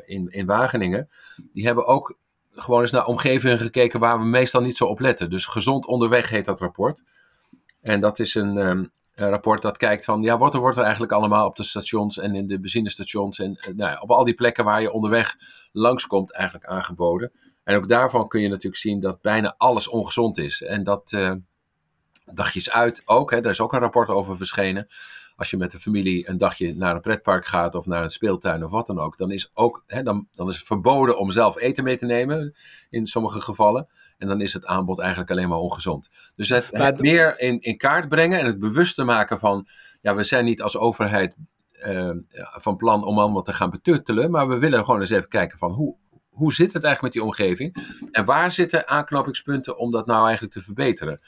in, 0.07 0.29
in 0.31 0.47
Wageningen, 0.47 1.09
die 1.53 1.67
hebben 1.67 1.87
ook 1.87 2.19
gewoon 2.53 2.81
eens 2.81 2.91
naar 2.91 3.07
omgevingen 3.07 3.59
gekeken 3.59 4.01
waar 4.01 4.19
we 4.19 4.27
meestal 4.27 4.61
niet 4.61 4.77
zo 4.77 4.85
op 4.85 5.01
letten. 5.01 5.31
Dus 5.31 5.45
Gezond 5.45 5.87
Onderweg 5.87 6.31
heet 6.31 6.45
dat 6.45 6.61
rapport. 6.61 7.03
En 7.81 8.01
dat 8.01 8.19
is 8.19 8.35
een, 8.35 8.57
um, 8.57 8.91
rapport 9.19 9.63
dat 9.63 9.77
kijkt 9.77 10.05
van, 10.05 10.23
ja, 10.23 10.39
wat 10.39 10.55
er 10.55 10.61
wordt 10.61 10.77
er 10.77 10.83
eigenlijk 10.83 11.13
allemaal 11.13 11.47
op 11.47 11.57
de 11.57 11.63
stations 11.63 12.19
en 12.19 12.35
in 12.35 12.47
de 12.47 12.61
benzinestations 12.61 13.39
en 13.39 13.59
nou 13.77 13.91
ja, 13.91 13.99
op 14.01 14.11
al 14.11 14.25
die 14.25 14.35
plekken 14.35 14.65
waar 14.65 14.81
je 14.81 14.93
onderweg 14.93 15.37
langskomt 15.73 16.33
eigenlijk 16.33 16.67
aangeboden. 16.67 17.33
En 17.65 17.77
ook 17.77 17.89
daarvan 17.89 18.29
kun 18.29 18.41
je 18.41 18.49
natuurlijk 18.49 18.77
zien 18.77 19.01
dat 19.01 19.21
bijna 19.21 19.55
alles 19.59 19.89
ongezond 19.89 20.39
is. 20.39 20.63
En 20.63 20.85
dat 20.85 21.17
dagjes 22.25 22.71
uit 22.71 23.03
ook, 23.05 23.31
hè, 23.31 23.41
daar 23.41 23.53
is 23.53 23.61
ook 23.61 23.73
een 23.73 23.81
rapport 23.81 24.09
over 24.09 24.37
verschenen 24.37 24.89
als 25.39 25.51
je 25.51 25.57
met 25.57 25.71
de 25.71 25.79
familie 25.79 26.29
een 26.29 26.39
dagje 26.39 26.75
naar 26.75 26.95
een 26.95 27.01
pretpark 27.01 27.47
gaat 27.47 27.75
of 27.75 27.87
naar 27.87 28.03
een 28.03 28.11
speeltuin 28.11 28.65
of 28.65 28.71
wat 28.71 28.87
dan 28.87 28.99
ook, 28.99 29.17
dan 29.17 29.31
is, 29.31 29.51
ook, 29.55 29.83
hè, 29.87 30.03
dan, 30.03 30.29
dan 30.35 30.49
is 30.49 30.57
het 30.57 30.67
verboden 30.67 31.19
om 31.19 31.31
zelf 31.31 31.59
eten 31.59 31.85
mee 31.85 31.97
te 31.97 32.07
nemen 32.07 32.55
in 32.91 33.07
sommige 33.07 33.41
gevallen. 33.41 33.89
En 34.19 34.29
dan 34.29 34.41
is 34.41 34.53
het 34.53 34.67
aanbod 34.67 34.99
eigenlijk 34.99 35.31
alleen 35.31 35.49
maar 35.49 35.59
ongezond. 35.59 36.09
Dus 36.37 36.49
het, 36.49 37.01
meer 37.01 37.41
in, 37.41 37.61
in 37.61 37.77
kaart 37.77 38.09
brengen 38.09 38.39
en 38.39 38.47
het 38.47 38.59
bewust 38.59 38.97
maken 39.05 39.39
van, 39.39 39.69
ja, 40.01 40.15
we 40.15 40.23
zijn 40.23 40.45
niet 40.45 40.63
als 40.63 40.77
overheid 40.77 41.35
uh, 41.73 42.11
van 42.39 42.77
plan 42.77 43.05
om 43.05 43.19
allemaal 43.19 43.43
te 43.43 43.53
gaan 43.53 43.71
betuttelen, 43.71 44.31
maar 44.31 44.49
we 44.49 44.59
willen 44.59 44.85
gewoon 44.85 45.01
eens 45.01 45.11
even 45.11 45.29
kijken 45.29 45.59
van 45.59 45.73
hoe, 45.73 45.97
hoe 46.29 46.55
zit 46.55 46.73
het 46.73 46.85
eigenlijk 46.85 47.03
met 47.03 47.13
die 47.13 47.23
omgeving? 47.23 47.77
En 48.11 48.25
waar 48.25 48.53
zitten 48.53 48.89
aanknopingspunten 48.89 49.79
om 49.79 49.91
dat 49.91 50.07
nou 50.07 50.25
eigenlijk 50.25 50.53
te 50.53 50.63
verbeteren? 50.63 51.21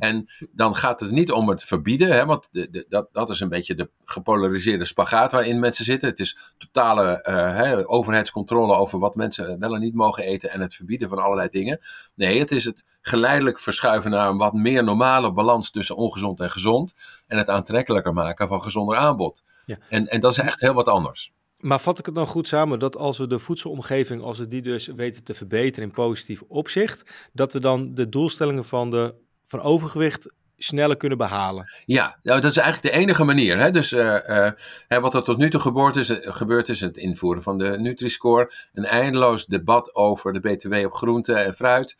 En 0.00 0.30
dan 0.52 0.74
gaat 0.74 1.00
het 1.00 1.10
niet 1.10 1.32
om 1.32 1.48
het 1.48 1.64
verbieden, 1.64 2.12
hè, 2.12 2.26
want 2.26 2.48
de, 2.52 2.70
de, 2.70 2.86
dat, 2.88 3.08
dat 3.12 3.30
is 3.30 3.40
een 3.40 3.48
beetje 3.48 3.74
de 3.74 3.90
gepolariseerde 4.04 4.84
spagaat 4.84 5.32
waarin 5.32 5.60
mensen 5.60 5.84
zitten. 5.84 6.08
Het 6.08 6.20
is 6.20 6.54
totale 6.58 7.26
uh, 7.28 7.34
hè, 7.34 7.88
overheidscontrole 7.88 8.74
over 8.74 8.98
wat 8.98 9.14
mensen 9.14 9.58
wel 9.58 9.74
en 9.74 9.80
niet 9.80 9.94
mogen 9.94 10.24
eten 10.24 10.50
en 10.50 10.60
het 10.60 10.74
verbieden 10.74 11.08
van 11.08 11.18
allerlei 11.18 11.48
dingen. 11.48 11.80
Nee, 12.14 12.38
het 12.38 12.50
is 12.50 12.64
het 12.64 12.84
geleidelijk 13.00 13.60
verschuiven 13.60 14.10
naar 14.10 14.28
een 14.28 14.36
wat 14.36 14.52
meer 14.52 14.84
normale 14.84 15.32
balans 15.32 15.70
tussen 15.70 15.96
ongezond 15.96 16.40
en 16.40 16.50
gezond. 16.50 16.94
En 17.26 17.38
het 17.38 17.48
aantrekkelijker 17.48 18.12
maken 18.12 18.48
van 18.48 18.62
gezonder 18.62 18.96
aanbod. 18.96 19.42
Ja. 19.66 19.78
En, 19.88 20.06
en 20.06 20.20
dat 20.20 20.32
is 20.32 20.38
echt 20.38 20.60
heel 20.60 20.74
wat 20.74 20.88
anders. 20.88 21.32
Maar 21.60 21.80
vat 21.80 21.98
ik 21.98 22.06
het 22.06 22.14
dan 22.14 22.26
goed 22.26 22.48
samen 22.48 22.78
dat 22.78 22.96
als 22.96 23.18
we 23.18 23.26
de 23.26 23.38
voedselomgeving, 23.38 24.22
als 24.22 24.38
we 24.38 24.46
die 24.46 24.62
dus 24.62 24.86
weten 24.86 25.24
te 25.24 25.34
verbeteren 25.34 25.88
in 25.88 25.94
positief 25.94 26.42
opzicht, 26.48 27.10
dat 27.32 27.52
we 27.52 27.60
dan 27.60 27.94
de 27.94 28.08
doelstellingen 28.08 28.64
van 28.64 28.90
de 28.90 29.14
van 29.50 29.60
overgewicht 29.60 30.32
sneller 30.56 30.96
kunnen 30.96 31.18
behalen. 31.18 31.70
Ja, 31.84 32.18
nou, 32.22 32.40
dat 32.40 32.50
is 32.50 32.56
eigenlijk 32.56 32.94
de 32.94 33.00
enige 33.00 33.24
manier. 33.24 33.58
Hè? 33.58 33.70
Dus 33.70 33.92
uh, 33.92 34.16
uh, 34.88 34.98
wat 34.98 35.14
er 35.14 35.22
tot 35.22 35.36
nu 35.36 35.50
toe 35.50 35.60
gebeurd 35.60 35.96
is, 35.96 36.12
gebeurd 36.20 36.68
is, 36.68 36.80
het 36.80 36.96
invoeren 36.96 37.42
van 37.42 37.58
de 37.58 37.78
Nutri-score. 37.78 38.52
Een 38.72 38.84
eindeloos 38.84 39.46
debat 39.46 39.94
over 39.94 40.32
de 40.32 40.40
BTW 40.40 40.74
op 40.84 40.94
groente 40.94 41.34
en 41.34 41.54
fruit. 41.54 41.96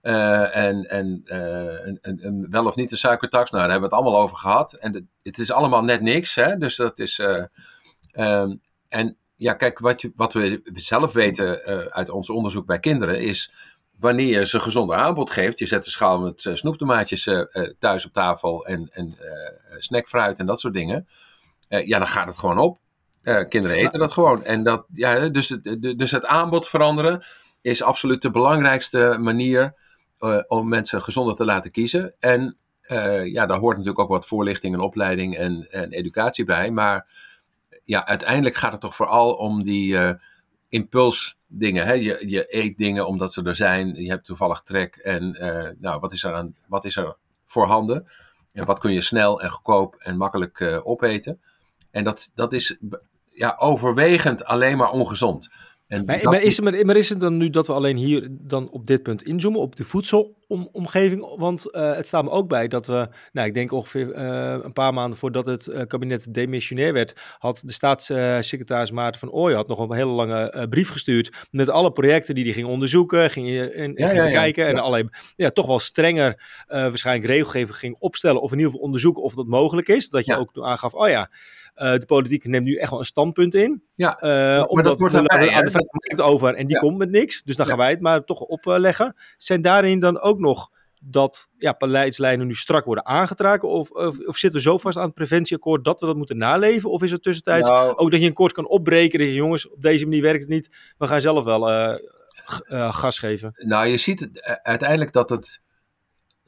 En 0.00 0.84
en 0.84 2.46
wel 2.50 2.66
of 2.66 2.76
niet 2.76 2.90
de 2.90 2.96
suikertax, 2.96 3.50
nou 3.50 3.62
daar 3.62 3.72
hebben 3.72 3.90
we 3.90 3.94
het 3.96 4.04
allemaal 4.04 4.22
over 4.22 4.36
gehad. 4.36 4.72
En 4.72 5.10
het 5.22 5.38
is 5.38 5.52
allemaal 5.52 5.82
net 5.82 6.00
niks. 6.00 6.34
Hè? 6.34 6.56
Dus 6.56 6.76
dat 6.76 6.98
is. 6.98 7.18
Um, 7.18 8.60
en 8.88 9.16
ja, 9.34 9.52
kijk, 9.54 9.78
wat, 9.78 10.00
je, 10.00 10.12
wat 10.16 10.32
we 10.32 10.62
zelf 10.74 11.12
weten 11.12 11.62
uit 11.92 12.10
ons 12.10 12.30
onderzoek 12.30 12.66
bij 12.66 12.78
kinderen 12.78 13.20
is 13.20 13.52
wanneer 13.98 14.38
je 14.38 14.46
ze 14.46 14.60
gezonder 14.60 14.96
aanbod 14.96 15.30
geeft, 15.30 15.58
je 15.58 15.66
zet 15.66 15.84
de 15.84 15.90
schaal 15.90 16.20
met 16.20 16.44
uh, 16.44 16.54
snoeptomaatjes 16.54 17.26
uh, 17.26 17.42
thuis 17.78 18.06
op 18.06 18.12
tafel 18.12 18.66
en, 18.66 18.88
en 18.92 19.16
snackfruit 19.78 20.38
en 20.38 20.46
dat 20.46 20.60
soort 20.60 20.74
dingen, 20.74 21.08
ja, 21.68 21.98
dan 21.98 22.06
gaat 22.06 22.28
het 22.28 22.38
gewoon 22.38 22.58
op. 22.58 22.78
kinderen 23.48 23.76
eten 23.76 23.98
dat 23.98 24.12
gewoon. 24.12 24.44
En 24.44 24.62
dat, 24.62 24.86
ja, 24.92 25.28
dus, 25.28 25.56
dus 25.96 26.10
het 26.10 26.26
aanbod 26.26 26.68
veranderen 26.68 27.24
is 27.60 27.82
absoluut 27.82 28.22
de 28.22 28.30
belangrijkste 28.30 29.16
manier 29.20 29.74
om 30.48 30.68
mensen 30.68 31.02
gezonder 31.02 31.36
te 31.36 31.44
laten 31.44 31.70
kiezen. 31.70 32.14
En 32.18 32.56
ja, 33.24 33.46
daar 33.46 33.58
hoort 33.58 33.76
natuurlijk 33.76 34.02
ook 34.02 34.10
wat 34.10 34.26
voorlichting 34.26 34.74
en 34.74 34.80
opleiding 34.80 35.36
en, 35.36 35.66
en 35.70 35.90
educatie 35.90 36.44
bij. 36.44 36.70
Maar 36.70 37.06
ja, 37.84 38.06
uiteindelijk 38.06 38.56
gaat 38.56 38.72
het 38.72 38.80
toch 38.80 38.96
vooral 38.96 39.32
om 39.32 39.62
die 39.62 39.98
impulsdingen. 41.48 41.86
Hè? 41.86 41.92
Je, 41.92 42.28
je 42.28 42.56
eet 42.56 42.78
dingen 42.78 43.06
omdat 43.06 43.32
ze 43.32 43.42
er 43.42 43.54
zijn. 43.54 43.94
Je 43.94 44.08
hebt 44.08 44.24
toevallig 44.24 44.60
trek. 44.60 44.96
En 44.96 45.36
uh, 45.40 45.70
nou, 45.78 46.00
wat 46.00 46.12
is, 46.12 46.24
er 46.24 46.34
aan, 46.34 46.56
wat 46.66 46.84
is 46.84 46.96
er 46.96 47.16
voorhanden? 47.46 48.06
En 48.52 48.64
wat 48.64 48.78
kun 48.78 48.92
je 48.92 49.00
snel 49.00 49.40
en 49.40 49.50
goedkoop 49.50 49.94
en 49.94 50.16
makkelijk 50.16 50.60
uh, 50.60 50.86
opeten? 50.86 51.40
En 51.90 52.04
dat, 52.04 52.30
dat 52.34 52.52
is 52.52 52.76
ja, 53.30 53.56
overwegend 53.58 54.44
alleen 54.44 54.76
maar 54.76 54.90
ongezond. 54.90 55.50
En 55.88 56.04
maar, 56.04 56.20
maar, 56.22 56.42
is, 56.42 56.60
maar, 56.60 56.86
maar, 56.86 56.96
is 56.96 57.08
het 57.08 57.20
dan 57.20 57.36
nu 57.36 57.50
dat 57.50 57.66
we 57.66 57.72
alleen 57.72 57.96
hier 57.96 58.28
dan 58.30 58.70
op 58.70 58.86
dit 58.86 59.02
punt 59.02 59.22
inzoomen, 59.22 59.60
op 59.60 59.76
de 59.76 59.84
voedselomgeving? 59.84 61.36
Want 61.36 61.66
uh, 61.70 61.94
het 61.94 62.06
staat 62.06 62.24
me 62.24 62.30
ook 62.30 62.48
bij 62.48 62.68
dat 62.68 62.86
we, 62.86 63.08
nou 63.32 63.46
ik 63.46 63.54
denk 63.54 63.72
ongeveer 63.72 64.14
uh, 64.14 64.58
een 64.62 64.72
paar 64.72 64.94
maanden 64.94 65.18
voordat 65.18 65.46
het 65.46 65.66
uh, 65.66 65.82
kabinet 65.82 66.34
demissionair 66.34 66.92
werd, 66.92 67.14
had 67.38 67.62
de 67.64 67.72
staatssecretaris 67.72 68.90
Maarten 68.90 69.20
van 69.20 69.30
Ooyen 69.30 69.56
had 69.56 69.68
nog 69.68 69.78
een 69.78 69.92
hele 69.92 70.10
lange 70.10 70.66
brief 70.70 70.90
gestuurd 70.90 71.46
met 71.50 71.68
alle 71.68 71.92
projecten 71.92 72.34
die 72.34 72.44
hij 72.44 72.52
ging 72.52 72.66
onderzoeken, 72.66 73.30
ging, 73.30 73.48
in, 73.48 73.92
ja, 73.96 74.08
ging 74.08 74.18
ja, 74.18 74.24
bekijken 74.24 74.64
ja, 74.64 74.70
en 74.70 74.78
allerlei, 74.78 75.08
ja, 75.36 75.50
toch 75.50 75.66
wel 75.66 75.78
strenger 75.78 76.42
waarschijnlijk 76.66 77.26
regelgeving 77.26 77.76
ging 77.76 77.96
opstellen 77.98 78.42
of 78.42 78.50
in 78.50 78.56
ieder 78.56 78.70
geval 78.70 78.86
onderzoeken 78.86 79.22
of 79.22 79.34
dat 79.34 79.46
mogelijk 79.46 79.88
is. 79.88 80.08
Dat 80.08 80.26
je 80.26 80.36
ook 80.36 80.52
toen 80.52 80.64
aangaf, 80.64 80.94
oh 80.94 81.08
ja, 81.08 81.30
uh, 81.82 81.92
de 81.92 82.06
politiek 82.06 82.44
neemt 82.44 82.64
nu 82.64 82.74
echt 82.74 82.90
wel 82.90 82.98
een 82.98 83.04
standpunt 83.04 83.54
in. 83.54 83.82
Ja, 83.94 84.22
uh, 84.22 84.64
omdat 84.68 84.84
dat 84.84 84.98
wordt 84.98 85.14
aan 85.14 85.24
de 85.24 85.88
markt 85.90 86.20
over 86.20 86.54
en 86.54 86.66
die 86.66 86.78
komt 86.78 86.98
met 86.98 87.10
niks. 87.10 87.42
Dus 87.42 87.56
dan 87.56 87.66
gaan 87.66 87.76
wij 87.76 87.90
het 87.90 88.00
maar 88.00 88.24
toch 88.24 88.40
opleggen. 88.40 89.16
Zijn 89.36 89.62
daarin 89.62 90.00
dan 90.00 90.20
ook 90.20 90.38
nog 90.38 90.70
dat 91.02 91.48
ja, 91.58 91.74
beleidslijnen 91.78 92.46
nu 92.46 92.54
strak 92.54 92.84
worden 92.84 93.06
aangetrokken? 93.06 93.68
Of, 93.68 93.90
of, 93.90 94.18
of, 94.18 94.36
zitten 94.36 94.58
we 94.58 94.66
zo 94.66 94.78
vast 94.78 94.96
aan 94.96 95.04
het 95.04 95.14
preventieakkoord 95.14 95.84
dat 95.84 96.00
we 96.00 96.06
dat 96.06 96.16
moeten 96.16 96.36
naleven? 96.36 96.90
Of 96.90 97.02
is 97.02 97.10
het 97.10 97.22
tussentijds 97.22 97.68
nou, 97.68 97.96
ook 97.96 98.10
dat 98.10 98.20
je 98.20 98.26
een 98.26 98.32
kort 98.32 98.52
kan 98.52 98.68
opbreken? 98.68 99.18
Dat 99.18 99.28
je, 99.28 99.34
jongens, 99.34 99.68
op 99.68 99.82
deze 99.82 100.04
manier 100.04 100.22
werkt 100.22 100.40
het 100.40 100.50
niet. 100.50 100.70
We 100.98 101.06
gaan 101.06 101.20
zelf 101.20 101.44
wel 101.44 101.70
uh, 101.70 101.94
gas 102.92 103.18
geven. 103.18 103.52
Nou, 103.54 103.86
je 103.86 103.96
ziet 103.96 104.30
uiteindelijk 104.62 105.12
dat 105.12 105.30
het 105.30 105.60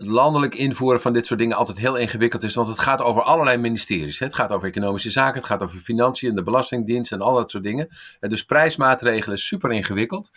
landelijk 0.03 0.55
invoeren 0.55 1.01
van 1.01 1.13
dit 1.13 1.27
soort 1.27 1.41
dingen 1.41 1.57
altijd 1.57 1.79
heel 1.79 1.97
ingewikkeld 1.97 2.45
is. 2.45 2.55
Want 2.55 2.69
het 2.69 2.79
gaat 2.79 3.03
over 3.03 3.23
allerlei 3.23 3.57
ministeries. 3.57 4.19
Het 4.19 4.35
gaat 4.35 4.51
over 4.51 4.69
economische 4.69 5.11
zaken, 5.11 5.35
het 5.35 5.49
gaat 5.49 5.63
over 5.63 5.79
financiën, 5.79 6.35
de 6.35 6.43
Belastingdienst 6.43 7.13
en 7.13 7.21
al 7.21 7.35
dat 7.35 7.51
soort 7.51 7.65
dingen. 7.65 7.89
En 8.21 8.31
dus 8.31 8.45
prijsmaatregelen 8.45 9.37
is 9.37 9.47
super 9.47 9.73
ingewikkeld. 9.73 10.31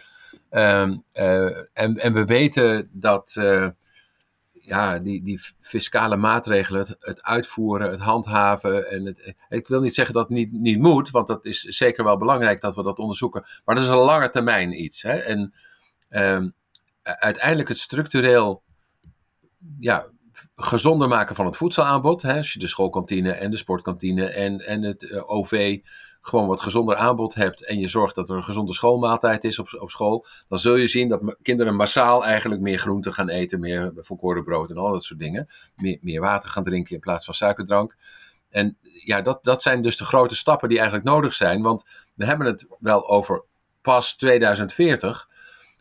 Um, 0.51 1.03
uh, 1.13 1.57
en, 1.73 1.97
en 1.97 2.13
we 2.13 2.25
weten 2.25 2.89
dat 2.91 3.35
uh, 3.39 3.67
ja, 4.51 4.99
die, 4.99 5.23
die 5.23 5.39
fiscale 5.59 6.17
maatregelen, 6.17 6.97
het, 6.99 7.23
uitvoeren, 7.23 7.91
het 7.91 7.99
handhaven. 7.99 8.89
En 8.89 9.05
het, 9.05 9.33
ik 9.49 9.67
wil 9.67 9.81
niet 9.81 9.95
zeggen 9.95 10.13
dat 10.13 10.23
het 10.23 10.37
niet, 10.37 10.51
niet 10.51 10.79
moet, 10.79 11.09
want 11.09 11.27
dat 11.27 11.45
is 11.45 11.61
zeker 11.61 12.03
wel 12.03 12.17
belangrijk 12.17 12.61
dat 12.61 12.75
we 12.75 12.83
dat 12.83 12.99
onderzoeken. 12.99 13.45
Maar 13.65 13.75
dat 13.75 13.83
is 13.83 13.89
een 13.89 13.97
lange 13.97 14.29
termijn 14.29 14.83
iets. 14.83 15.01
Hè? 15.01 15.13
En 15.13 15.53
um, 16.09 16.53
uiteindelijk 17.01 17.69
het 17.69 17.77
structureel 17.77 18.63
ja, 19.79 20.05
gezonder 20.55 21.07
maken 21.07 21.35
van 21.35 21.45
het 21.45 21.57
voedselaanbod. 21.57 22.21
Hè, 22.21 22.37
als 22.37 22.53
je 22.53 22.59
de 22.59 22.67
schoolkantine 22.67 23.31
en 23.31 23.51
de 23.51 23.57
sportkantine 23.57 24.25
en, 24.25 24.59
en 24.59 24.81
het 24.81 25.09
eh, 25.09 25.31
OV 25.31 25.79
gewoon 26.21 26.47
wat 26.47 26.61
gezonder 26.61 26.95
aanbod 26.95 27.33
hebt 27.33 27.65
en 27.65 27.79
je 27.79 27.87
zorgt 27.87 28.15
dat 28.15 28.29
er 28.29 28.35
een 28.35 28.43
gezonde 28.43 28.73
schoolmaaltijd 28.73 29.43
is 29.43 29.59
op, 29.59 29.77
op 29.79 29.89
school, 29.89 30.25
dan 30.47 30.59
zul 30.59 30.75
je 30.75 30.87
zien 30.87 31.09
dat 31.09 31.35
kinderen 31.41 31.75
massaal 31.75 32.25
eigenlijk 32.25 32.61
meer 32.61 32.77
groente 32.77 33.11
gaan 33.11 33.29
eten, 33.29 33.59
meer 33.59 33.91
volkoren 33.95 34.43
brood 34.43 34.69
en 34.69 34.77
al 34.77 34.91
dat 34.91 35.03
soort 35.03 35.19
dingen. 35.19 35.47
Meer, 35.75 35.97
meer 36.01 36.21
water 36.21 36.49
gaan 36.49 36.63
drinken 36.63 36.95
in 36.95 36.99
plaats 36.99 37.25
van 37.25 37.33
suikerdrank. 37.33 37.95
En 38.49 38.77
ja, 38.81 39.21
dat, 39.21 39.43
dat 39.43 39.61
zijn 39.61 39.81
dus 39.81 39.97
de 39.97 40.03
grote 40.03 40.35
stappen 40.35 40.69
die 40.69 40.77
eigenlijk 40.77 41.07
nodig 41.07 41.33
zijn, 41.33 41.61
want 41.61 41.83
we 42.15 42.25
hebben 42.25 42.47
het 42.47 42.67
wel 42.79 43.09
over 43.09 43.43
pas 43.81 44.15
2040. 44.15 45.29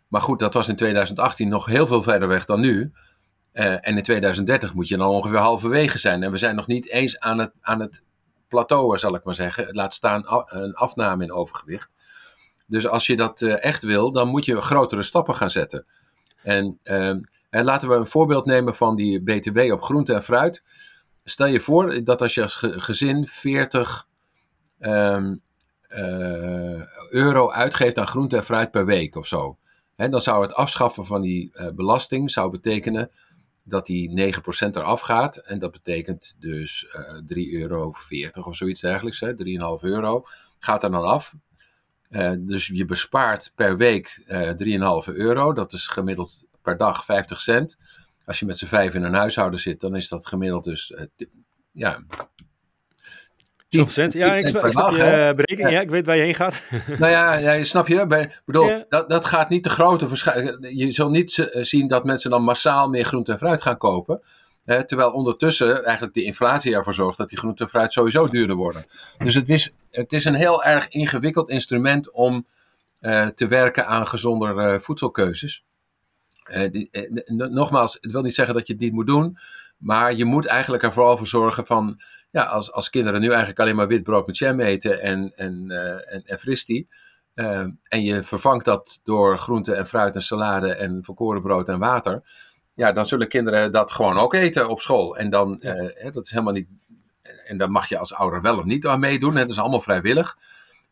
Maar 0.09 0.23
goed, 0.23 0.39
dat 0.39 0.55
was 0.55 0.69
in 0.69 0.77
2018 0.77 1.49
nog 1.49 1.67
heel 1.67 1.87
veel 1.87 2.03
verder 2.03 2.29
weg 2.29 2.45
dan 2.45 2.61
nu. 2.61 2.93
Uh, 3.53 3.73
en 3.73 3.97
in 3.97 4.03
2030 4.03 4.75
moet 4.75 4.89
je 4.89 4.97
dan 4.97 5.09
ongeveer 5.09 5.39
halverwege 5.39 5.99
zijn. 5.99 6.23
En 6.23 6.31
we 6.31 6.37
zijn 6.39 6.55
nog 6.55 6.67
niet 6.67 6.89
eens 6.89 7.19
aan 7.19 7.39
het, 7.39 7.53
aan 7.61 7.81
het 7.81 8.03
plateau, 8.49 8.99
zal 8.99 9.15
ik 9.15 9.25
maar 9.25 9.35
zeggen. 9.35 9.75
Laat 9.75 9.95
staan 9.95 10.25
een 10.47 10.75
afname 10.75 11.25
in 11.25 11.33
overgewicht. 11.33 11.91
Dus 12.67 12.87
als 12.87 13.07
je 13.07 13.17
dat 13.17 13.41
uh, 13.41 13.65
echt 13.65 13.83
wil, 13.83 14.13
dan 14.13 14.29
moet 14.29 14.45
je 14.45 14.61
grotere 14.61 15.03
stappen 15.03 15.35
gaan 15.35 15.51
zetten. 15.51 15.87
En, 16.43 16.79
en 16.83 17.65
laten 17.65 17.89
we 17.89 17.95
een 17.95 18.07
voorbeeld 18.07 18.45
nemen 18.45 18.75
van 18.75 18.97
die 18.97 19.23
BTW 19.23 19.73
op 19.73 19.83
groente 19.83 20.15
en 20.15 20.23
fruit. 20.23 20.63
Stel 21.25 21.47
je 21.47 21.61
voor 21.61 22.05
dat 22.05 22.23
als 22.23 22.35
je 22.35 22.43
als 22.43 22.55
gezin 22.61 23.27
40 23.27 24.07
um, 24.81 25.43
euro 27.11 27.51
uitgeeft 27.51 27.99
aan 27.99 28.07
groente 28.07 28.37
en 28.37 28.45
fruit 28.45 28.71
per 28.71 28.87
week 28.87 29.17
of 29.17 29.27
zo. 29.27 29.59
Dan 29.97 30.21
zou 30.21 30.43
het 30.43 30.55
afschaffen 30.55 31.07
van 31.07 31.23
die 31.23 31.53
belasting 31.75 32.31
zou 32.31 32.51
betekenen 32.51 33.11
dat 33.65 33.87
die 33.87 34.35
9% 34.35 34.77
eraf 34.77 35.01
gaat. 35.01 35.37
En 35.37 35.59
dat 35.59 35.71
betekent 35.71 36.35
dus 36.39 36.87
uh, 36.97 37.09
eh, 37.09 37.51
3,40 37.51 37.61
euro 37.61 37.95
of 38.33 38.57
zoiets 38.57 38.81
dergelijks. 38.81 39.25
3,5 39.25 39.35
euro 39.81 40.25
gaat 40.59 40.85
er 40.85 40.91
dan 40.91 41.05
af. 41.05 41.35
Uh, 42.11 42.33
dus 42.39 42.67
je 42.67 42.85
bespaart 42.85 43.53
per 43.55 43.77
week 43.77 44.23
uh, 44.27 44.51
eh, 44.51 45.07
3,5 45.09 45.15
euro. 45.15 45.53
Dat 45.53 45.73
is 45.73 45.87
gemiddeld 45.89 46.45
per 46.63 46.77
dag 46.77 47.05
50 47.05 47.41
cent. 47.41 47.77
Als 48.25 48.39
je 48.39 48.47
met 48.47 48.59
z'n 48.59 48.67
vijf 48.67 48.95
in 48.95 49.03
een 49.03 49.15
huishouden 49.15 49.61
zit, 49.61 49.81
dan 49.81 49.97
is 49.97 50.09
dat 50.09 50.27
gemiddeld 50.27 50.65
dus 50.65 50.95
ja, 51.73 52.05
10 53.73 54.11
Ja, 54.11 54.35
ik 54.35 54.49
snap, 54.49 54.91
je 54.91 54.97
uh, 54.97 55.37
berekening. 55.37 55.69
Ja. 55.69 55.69
ja. 55.69 55.81
ik 55.81 55.91
weet 55.91 56.07
waar 56.07 56.17
je 56.17 56.23
heen 56.23 56.35
gaat. 56.35 56.63
nou 56.99 57.13
ja, 57.13 57.35
ja 57.35 57.65
snap 57.65 57.89
je? 57.89 57.95
Ik 57.95 58.43
bedoel, 58.45 58.69
ja. 58.69 58.85
dat, 58.89 59.11
dat 59.11 59.25
gaat 59.25 59.49
niet 59.49 59.65
de 59.65 59.71
grote 59.71 60.09
verschuiving. 60.09 60.79
Je 60.79 60.91
zult 60.91 61.11
niet 61.11 61.49
zien 61.53 61.89
dat 61.89 62.05
mensen 62.05 62.31
dan 62.31 62.43
massaal 62.43 62.89
meer 62.89 63.05
groente 63.05 63.33
en 63.33 63.39
fruit 63.39 63.63
gaan 63.63 63.79
kopen. 63.79 64.21
Hè, 64.65 64.87
terwijl 64.87 65.11
ondertussen 65.11 65.85
eigenlijk 65.85 66.15
de 66.15 66.23
inflatie 66.23 66.75
ervoor 66.75 66.95
zorgt 66.95 67.19
dat 67.19 67.29
die 67.29 67.39
groente 67.39 67.63
en 67.63 67.69
fruit 67.69 67.93
sowieso 67.93 68.29
duurder 68.29 68.57
worden. 68.57 68.85
Dus 69.19 69.35
het 69.35 69.49
is, 69.49 69.73
het 69.91 70.13
is 70.13 70.25
een 70.25 70.35
heel 70.35 70.65
erg 70.65 70.89
ingewikkeld 70.89 71.51
instrument 71.51 72.11
om 72.11 72.47
uh, 73.01 73.27
te 73.27 73.47
werken 73.47 73.87
aan 73.87 74.07
gezonder 74.07 74.73
uh, 74.73 74.81
voedselkeuzes. 74.81 75.65
Die, 76.71 76.91
nogmaals, 77.27 77.99
het 78.01 78.13
wil 78.13 78.23
niet 78.23 78.35
zeggen 78.35 78.55
dat 78.55 78.67
je 78.67 78.73
het 78.73 78.83
niet 78.83 78.93
moet 78.93 79.07
doen. 79.07 79.39
Maar 79.83 80.15
je 80.15 80.25
moet 80.25 80.47
eigenlijk 80.47 80.83
er 80.83 80.93
vooral 80.93 81.17
voor 81.17 81.27
zorgen 81.27 81.67
van 81.67 82.01
ja, 82.33 82.43
als, 82.43 82.73
als 82.73 82.91
kinderen 82.91 83.21
nu 83.21 83.29
eigenlijk 83.29 83.61
alleen 83.61 83.77
maar 83.77 83.87
wit 83.87 84.03
brood 84.03 84.27
met 84.27 84.39
jam 84.39 84.61
eten 84.61 85.01
en, 85.01 85.33
en, 85.37 85.65
uh, 85.69 86.15
en, 86.15 86.23
en 86.25 86.39
fristie. 86.39 86.89
Uh, 87.35 87.67
en 87.83 88.03
je 88.03 88.23
vervangt 88.23 88.65
dat 88.65 89.01
door 89.03 89.39
groente 89.39 89.75
en 89.75 89.87
fruit 89.87 90.15
en 90.15 90.23
salade 90.23 90.75
en 90.75 91.05
volkoren 91.05 91.43
brood 91.43 91.69
en 91.69 91.79
water. 91.79 92.23
Ja, 92.75 92.93
dan 92.93 93.07
zullen 93.07 93.29
kinderen 93.29 93.73
dat 93.73 93.93
gewoon 93.93 94.19
ook 94.19 94.35
eten 94.35 94.69
op 94.69 94.81
school. 94.81 95.17
En 95.17 95.31
dan, 95.31 95.57
uh, 95.61 96.13
dat 96.13 96.25
is 96.25 96.31
helemaal 96.31 96.53
niet. 96.53 96.69
En 97.47 97.59
dan 97.59 97.71
mag 97.71 97.89
je 97.89 97.99
als 97.99 98.15
ouder 98.15 98.43
wel 98.43 98.59
of 98.59 98.65
niet 98.65 98.87
aan 98.87 99.01
meedoen. 99.01 99.37
Het 99.37 99.51
is 99.51 99.59
allemaal 99.59 99.81
vrijwillig. 99.81 100.37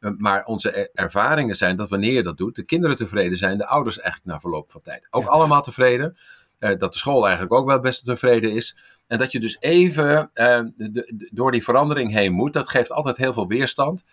Maar 0.00 0.44
onze 0.44 0.90
ervaringen 0.94 1.54
zijn 1.54 1.76
dat 1.76 1.88
wanneer 1.88 2.12
je 2.12 2.22
dat 2.22 2.36
doet, 2.36 2.56
de 2.56 2.62
kinderen 2.62 2.96
tevreden 2.96 3.38
zijn, 3.38 3.58
de 3.58 3.66
ouders 3.66 4.00
eigenlijk 4.00 4.32
na 4.32 4.40
verloop 4.40 4.70
van 4.70 4.80
tijd 4.80 5.06
ook 5.10 5.22
ja. 5.22 5.28
allemaal 5.28 5.62
tevreden. 5.62 6.16
Dat 6.60 6.92
de 6.92 6.98
school 6.98 7.22
eigenlijk 7.22 7.54
ook 7.54 7.66
wel 7.66 7.80
best 7.80 8.04
tevreden 8.04 8.52
is. 8.52 8.76
En 9.06 9.18
dat 9.18 9.32
je 9.32 9.40
dus 9.40 9.56
even 9.60 10.30
de, 10.34 10.72
de, 10.76 11.28
door 11.32 11.52
die 11.52 11.64
verandering 11.64 12.12
heen 12.12 12.32
moet, 12.32 12.52
dat 12.52 12.68
geeft 12.68 12.92
altijd 12.92 13.16
heel 13.16 13.32
veel 13.32 13.46
weerstand. 13.46 14.04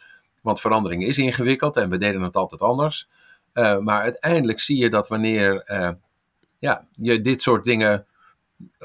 Want 0.41 0.61
verandering 0.61 1.03
is 1.03 1.17
ingewikkeld 1.17 1.77
en 1.77 1.89
we 1.89 1.97
deden 1.97 2.21
het 2.21 2.35
altijd 2.35 2.61
anders. 2.61 3.09
Uh, 3.53 3.77
maar 3.77 4.01
uiteindelijk 4.01 4.59
zie 4.59 4.77
je 4.77 4.89
dat 4.89 5.07
wanneer 5.07 5.69
uh, 5.71 5.89
ja, 6.59 6.87
je 6.91 7.21
dit 7.21 7.41
soort 7.41 7.63
dingen 7.63 8.05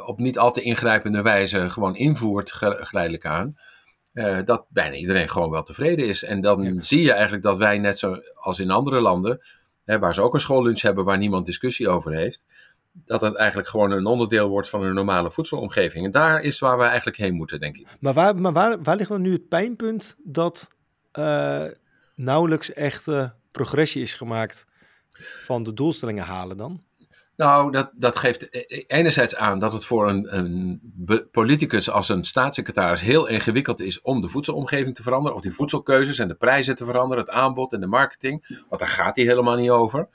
op 0.07 0.19
niet 0.19 0.39
al 0.39 0.53
te 0.53 0.63
ingrijpende 0.63 1.23
wijze 1.23 1.71
gewoon 1.71 1.97
invoert, 1.97 2.53
geleidelijk 2.53 3.27
aan, 3.27 3.57
dat 4.45 4.67
bijna 4.69 4.95
iedereen 4.95 5.29
gewoon 5.29 5.51
wel 5.51 5.63
tevreden 5.63 6.07
is. 6.07 6.25
En 6.25 6.41
dan 6.41 6.61
ja. 6.61 6.81
zie 6.81 7.03
je 7.03 7.13
eigenlijk 7.13 7.43
dat 7.43 7.59
wij, 7.59 7.79
net 7.79 7.99
zoals 7.99 8.59
in 8.59 8.71
andere 8.71 9.01
landen, 9.01 9.41
hè, 9.85 9.99
waar 9.99 10.15
ze 10.15 10.23
ook 10.23 10.35
een 10.35 10.41
schoollunch 10.41 10.81
hebben 10.81 11.05
waar 11.05 11.19
niemand 11.19 11.47
discussie 11.47 11.89
over 11.89 12.13
heeft, 12.13 12.47
dat 12.93 13.21
het 13.21 13.35
eigenlijk 13.35 13.69
gewoon 13.69 13.91
een 13.91 14.07
onderdeel 14.07 14.49
wordt 14.49 14.69
van 14.69 14.83
een 14.83 14.95
normale 14.95 15.31
voedselomgeving. 15.31 16.05
En 16.05 16.11
daar 16.11 16.41
is 16.41 16.59
waar 16.59 16.79
we 16.79 16.85
eigenlijk 16.85 17.17
heen 17.17 17.35
moeten, 17.35 17.61
denk 17.61 17.77
ik. 17.77 17.87
Maar 18.01 18.15
waar, 18.15 18.37
maar 18.37 18.53
waar, 18.53 18.83
waar 18.83 18.97
ligt 18.97 19.09
dan 19.09 19.23
nu 19.23 19.33
het 19.33 19.49
pijnpunt 19.49 20.17
dat 20.25 20.69
uh, 21.19 21.67
nauwelijks 22.15 22.73
echte 22.73 23.33
progressie 23.51 24.03
is 24.03 24.15
gemaakt 24.15 24.67
van 25.45 25.63
de 25.63 25.73
doelstellingen 25.73 26.25
halen 26.25 26.57
dan? 26.57 26.83
Nou, 27.37 27.73
dat, 27.73 27.91
dat 27.95 28.17
geeft 28.17 28.49
enerzijds 28.91 29.37
aan 29.37 29.59
dat 29.59 29.73
het 29.73 29.85
voor 29.85 30.09
een, 30.09 30.37
een 30.37 30.81
politicus 31.31 31.91
als 31.91 32.09
een 32.09 32.25
staatssecretaris 32.25 33.01
heel 33.01 33.27
ingewikkeld 33.27 33.81
is 33.81 34.01
om 34.01 34.21
de 34.21 34.29
voedselomgeving 34.29 34.95
te 34.95 35.03
veranderen, 35.03 35.37
of 35.37 35.43
die 35.43 35.53
voedselkeuzes 35.53 36.19
en 36.19 36.29
de 36.29 36.35
prijzen 36.35 36.75
te 36.75 36.85
veranderen, 36.85 37.25
het 37.25 37.33
aanbod 37.33 37.73
en 37.73 37.81
de 37.81 37.87
marketing, 37.87 38.65
want 38.69 38.81
daar 38.81 38.91
gaat 38.91 39.17
hij 39.17 39.25
helemaal 39.25 39.57
niet 39.57 39.71
over. 39.71 40.09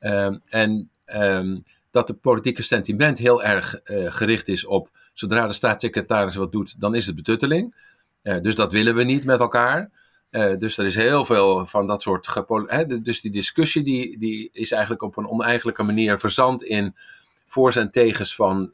Um, 0.00 0.42
en 0.44 0.90
um, 1.06 1.64
dat 1.94 2.08
het 2.08 2.20
politieke 2.20 2.62
sentiment 2.62 3.18
heel 3.18 3.42
erg 3.42 3.80
uh, 3.84 4.12
gericht 4.12 4.48
is 4.48 4.64
op 4.66 4.90
zodra 5.12 5.46
de 5.46 5.52
staatssecretaris 5.52 6.34
wat 6.34 6.52
doet, 6.52 6.80
dan 6.80 6.94
is 6.94 7.06
het 7.06 7.14
betutteling. 7.14 7.74
Uh, 8.22 8.40
dus 8.40 8.54
dat 8.54 8.72
willen 8.72 8.94
we 8.94 9.04
niet 9.04 9.24
met 9.24 9.40
elkaar. 9.40 9.90
Uh, 10.30 10.56
dus 10.58 10.78
er 10.78 10.86
is 10.86 10.94
heel 10.94 11.24
veel 11.24 11.66
van 11.66 11.86
dat 11.86 12.02
soort. 12.02 12.28
Hè, 12.66 13.02
dus 13.02 13.20
die 13.20 13.30
discussie 13.30 13.82
die, 13.82 14.18
die 14.18 14.48
is 14.52 14.72
eigenlijk 14.72 15.02
op 15.02 15.16
een 15.16 15.28
oneigenlijke 15.28 15.82
manier 15.82 16.18
verzand 16.18 16.62
in 16.62 16.96
voor's 17.46 17.76
en 17.76 17.90
tegens 17.90 18.34
van 18.34 18.72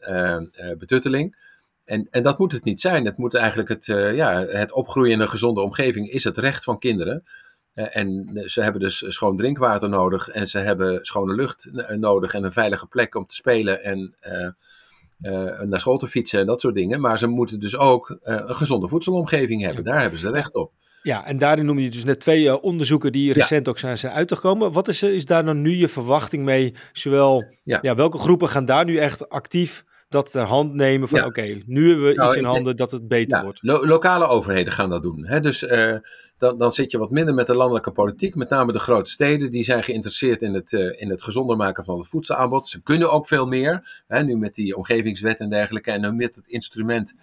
betutteling. 0.78 1.36
En, 1.84 2.08
en 2.10 2.22
dat 2.22 2.38
moet 2.38 2.52
het 2.52 2.64
niet 2.64 2.80
zijn. 2.80 3.04
Het 3.04 3.16
moet 3.16 3.34
eigenlijk 3.34 3.68
het, 3.68 3.86
ja, 4.14 4.44
het 4.44 4.72
opgroeien 4.72 5.12
in 5.12 5.20
een 5.20 5.28
gezonde 5.28 5.60
omgeving 5.60 6.10
is 6.10 6.24
het 6.24 6.38
recht 6.38 6.64
van 6.64 6.78
kinderen. 6.78 7.24
Uh, 7.74 7.96
en 7.96 8.30
ze 8.46 8.62
hebben 8.62 8.80
dus 8.80 9.04
schoon 9.08 9.36
drinkwater 9.36 9.88
nodig 9.88 10.28
en 10.28 10.48
ze 10.48 10.58
hebben 10.58 11.04
schone 11.04 11.34
lucht 11.34 11.70
nodig 11.96 12.34
en 12.34 12.44
een 12.44 12.52
veilige 12.52 12.86
plek 12.86 13.14
om 13.14 13.26
te 13.26 13.34
spelen 13.34 13.82
en 13.82 14.14
uh, 14.22 15.60
naar 15.62 15.80
school 15.80 15.98
te 15.98 16.06
fietsen 16.06 16.40
en 16.40 16.46
dat 16.46 16.60
soort 16.60 16.74
dingen. 16.74 17.00
Maar 17.00 17.18
ze 17.18 17.26
moeten 17.26 17.60
dus 17.60 17.76
ook 17.76 18.18
een 18.22 18.54
gezonde 18.54 18.88
voedselomgeving 18.88 19.62
hebben. 19.62 19.84
Daar 19.84 20.00
hebben 20.00 20.18
ze 20.18 20.30
recht 20.30 20.54
op. 20.54 20.72
Ja, 21.02 21.26
en 21.26 21.38
daarin 21.38 21.64
noem 21.64 21.78
je 21.78 21.90
dus 21.90 22.04
net 22.04 22.20
twee 22.20 22.62
onderzoeken 22.62 23.12
die 23.12 23.32
recent 23.32 23.64
ja. 23.64 23.70
ook 23.70 23.78
zijn, 23.78 23.98
zijn 23.98 24.12
uitgekomen. 24.12 24.72
Wat 24.72 24.88
is, 24.88 25.02
is 25.02 25.24
daar 25.24 25.44
dan 25.44 25.60
nu 25.60 25.70
je 25.70 25.88
verwachting 25.88 26.44
mee? 26.44 26.74
Zowel, 26.92 27.44
ja. 27.62 27.78
ja. 27.82 27.94
welke 27.94 28.18
groepen 28.18 28.48
gaan 28.48 28.64
daar 28.64 28.84
nu 28.84 28.96
echt 28.96 29.28
actief 29.28 29.84
dat 30.10 30.30
ter 30.30 30.44
hand 30.44 30.74
nemen 30.74 31.08
van 31.08 31.18
ja. 31.18 31.26
oké, 31.26 31.40
okay, 31.40 31.62
nu 31.66 31.88
hebben 31.88 32.06
we 32.06 32.14
nou, 32.14 32.28
iets 32.28 32.36
in 32.36 32.44
handen 32.44 32.76
dat 32.76 32.90
het 32.90 33.08
beter 33.08 33.38
ja, 33.38 33.44
wordt. 33.44 33.58
Lo 33.62 33.86
lokale 33.86 34.26
overheden 34.26 34.72
gaan 34.72 34.90
dat 34.90 35.02
doen. 35.02 35.26
Hè? 35.26 35.40
Dus 35.40 35.62
uh, 35.62 35.96
dan, 36.38 36.58
dan 36.58 36.72
zit 36.72 36.90
je 36.90 36.98
wat 36.98 37.10
minder 37.10 37.34
met 37.34 37.46
de 37.46 37.54
landelijke 37.54 37.92
politiek, 37.92 38.34
met 38.34 38.48
name 38.48 38.72
de 38.72 38.78
grote 38.78 39.10
steden, 39.10 39.50
die 39.50 39.64
zijn 39.64 39.82
geïnteresseerd 39.82 40.42
in 40.42 40.54
het, 40.54 40.72
uh, 40.72 41.00
in 41.00 41.10
het 41.10 41.22
gezonder 41.22 41.56
maken 41.56 41.84
van 41.84 41.98
het 41.98 42.08
voedselaanbod. 42.08 42.68
Ze 42.68 42.82
kunnen 42.82 43.10
ook 43.10 43.26
veel 43.26 43.46
meer, 43.46 44.02
hè? 44.06 44.22
nu 44.22 44.36
met 44.36 44.54
die 44.54 44.76
omgevingswet 44.76 45.38
en 45.40 45.50
dergelijke, 45.50 45.90
en 45.90 46.00
nu 46.00 46.12
met 46.12 46.36
het 46.36 46.48
instrument 46.48 47.14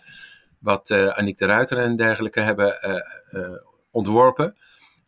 wat 0.60 0.90
uh, 0.90 1.08
Aniek 1.08 1.38
de 1.38 1.46
Ruiter 1.46 1.78
en 1.78 1.96
dergelijke 1.96 2.40
hebben 2.40 2.78
ontworpen. 3.92 4.56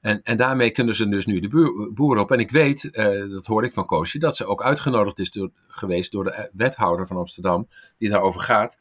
En, 0.02 0.22
en 0.24 0.38
daarmee 0.38 0.72
kunnen 0.72 0.96
ze 0.96 1.10
dus 1.10 1.26
nu 1.26 1.40
de 1.40 1.90
boeren 1.94 2.24
op. 2.24 2.32
En 2.32 2.40
ik 2.40 2.52
weet, 2.52 2.84
uh, 2.84 3.32
dat 3.32 3.46
hoor 3.46 3.64
ik 3.64 3.74
van 3.74 3.86
Koosje, 3.86 4.20
dat 4.20 4.36
ze 4.36 4.46
ook 4.46 4.64
uitgenodigd 4.64 5.20
is 5.20 5.48
geweest 5.68 6.12
door 6.12 6.24
de 6.24 6.50
wethouder 6.54 7.08
van 7.08 7.18
Amsterdam, 7.18 7.68
die 7.98 8.10
daarover 8.10 8.42
gaat. 8.42 8.80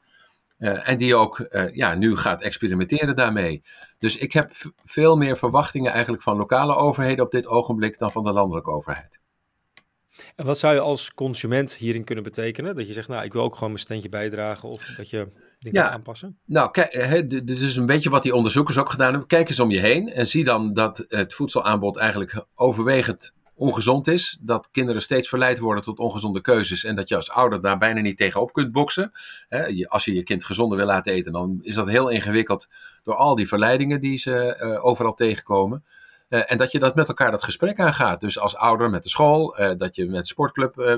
Uh, 0.58 0.88
en 0.88 0.96
die 0.96 1.14
ook 1.14 1.48
ja, 1.72 1.94
nu 1.94 2.16
gaat 2.16 2.42
experimenteren 2.42 3.16
daarmee. 3.16 3.62
Dus 3.98 4.16
ik 4.16 4.32
heb 4.32 4.52
veel 4.84 5.16
meer 5.16 5.36
verwachtingen 5.36 5.92
eigenlijk 5.92 6.22
van 6.22 6.36
lokale 6.36 6.74
overheden 6.74 7.24
op 7.24 7.30
dit 7.30 7.46
ogenblik 7.46 7.98
dan 7.98 8.12
van 8.12 8.24
de 8.24 8.32
landelijke 8.32 8.70
overheid. 8.70 9.20
En 10.36 10.44
wat 10.44 10.58
zou 10.58 10.74
je 10.74 10.80
als 10.80 11.14
consument 11.14 11.74
hierin 11.74 12.04
kunnen 12.04 12.24
betekenen? 12.24 12.76
Dat 12.76 12.86
je 12.86 12.92
zegt, 12.92 13.08
nou, 13.08 13.24
ik 13.24 13.32
wil 13.32 13.42
ook 13.42 13.54
gewoon 13.54 13.68
mijn 13.70 13.82
steentje 13.82 14.08
bijdragen 14.08 14.68
of 14.68 14.84
dat 14.84 15.10
je 15.10 15.28
dingen 15.58 15.82
ja, 15.82 15.90
aanpassen? 15.90 16.38
Nou, 16.44 16.70
kijk, 16.70 17.30
dit 17.30 17.50
is 17.60 17.76
een 17.76 17.86
beetje 17.86 18.10
wat 18.10 18.22
die 18.22 18.34
onderzoekers 18.34 18.78
ook 18.78 18.90
gedaan 18.90 19.10
hebben. 19.10 19.28
Kijk 19.28 19.48
eens 19.48 19.60
om 19.60 19.70
je 19.70 19.80
heen 19.80 20.12
en 20.12 20.26
zie 20.26 20.44
dan 20.44 20.74
dat 20.74 21.04
het 21.08 21.34
voedselaanbod 21.34 21.96
eigenlijk 21.96 22.44
overwegend 22.54 23.32
ongezond 23.54 24.06
is. 24.06 24.38
Dat 24.40 24.68
kinderen 24.70 25.02
steeds 25.02 25.28
verleid 25.28 25.58
worden 25.58 25.82
tot 25.82 25.98
ongezonde 25.98 26.40
keuzes. 26.40 26.84
En 26.84 26.96
dat 26.96 27.08
je 27.08 27.16
als 27.16 27.30
ouder 27.30 27.60
daar 27.60 27.78
bijna 27.78 28.00
niet 28.00 28.16
tegenop 28.16 28.52
kunt 28.52 28.72
boksen. 28.72 29.12
Als 29.86 30.04
je 30.04 30.14
je 30.14 30.22
kind 30.22 30.44
gezonder 30.44 30.78
wil 30.78 30.86
laten 30.86 31.12
eten, 31.12 31.32
dan 31.32 31.58
is 31.62 31.74
dat 31.74 31.88
heel 31.88 32.08
ingewikkeld 32.08 32.68
door 33.04 33.14
al 33.14 33.34
die 33.34 33.48
verleidingen 33.48 34.00
die 34.00 34.18
ze 34.18 34.60
uh, 34.62 34.84
overal 34.84 35.14
tegenkomen. 35.14 35.84
Uh, 36.28 36.42
en 36.46 36.58
dat 36.58 36.72
je 36.72 36.78
dat 36.78 36.94
met 36.94 37.08
elkaar 37.08 37.30
dat 37.30 37.44
gesprek 37.44 37.80
aangaat. 37.80 38.20
Dus 38.20 38.38
als 38.38 38.56
ouder 38.56 38.90
met 38.90 39.02
de 39.02 39.08
school, 39.08 39.60
uh, 39.60 39.70
dat 39.76 39.96
je 39.96 40.06
met 40.06 40.20
de 40.20 40.26
sportclub 40.26 40.78
uh, 40.78 40.96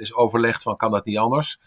is 0.00 0.14
overlegd 0.14 0.62
van 0.62 0.76
kan 0.76 0.90
dat 0.90 1.04
niet 1.04 1.18
anders. 1.18 1.60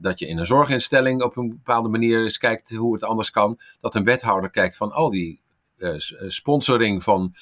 dat 0.00 0.18
je 0.18 0.26
in 0.26 0.38
een 0.38 0.46
zorginstelling 0.46 1.22
op 1.22 1.36
een 1.36 1.48
bepaalde 1.48 1.88
manier 1.88 2.22
eens 2.22 2.38
kijkt 2.38 2.70
hoe 2.70 2.92
het 2.92 3.02
anders 3.02 3.30
kan. 3.30 3.60
Dat 3.80 3.94
een 3.94 4.04
wethouder 4.04 4.50
kijkt 4.50 4.76
van 4.76 4.92
al 4.92 5.10
die 5.10 5.42
sponsoring 6.28 7.02
van 7.02 7.34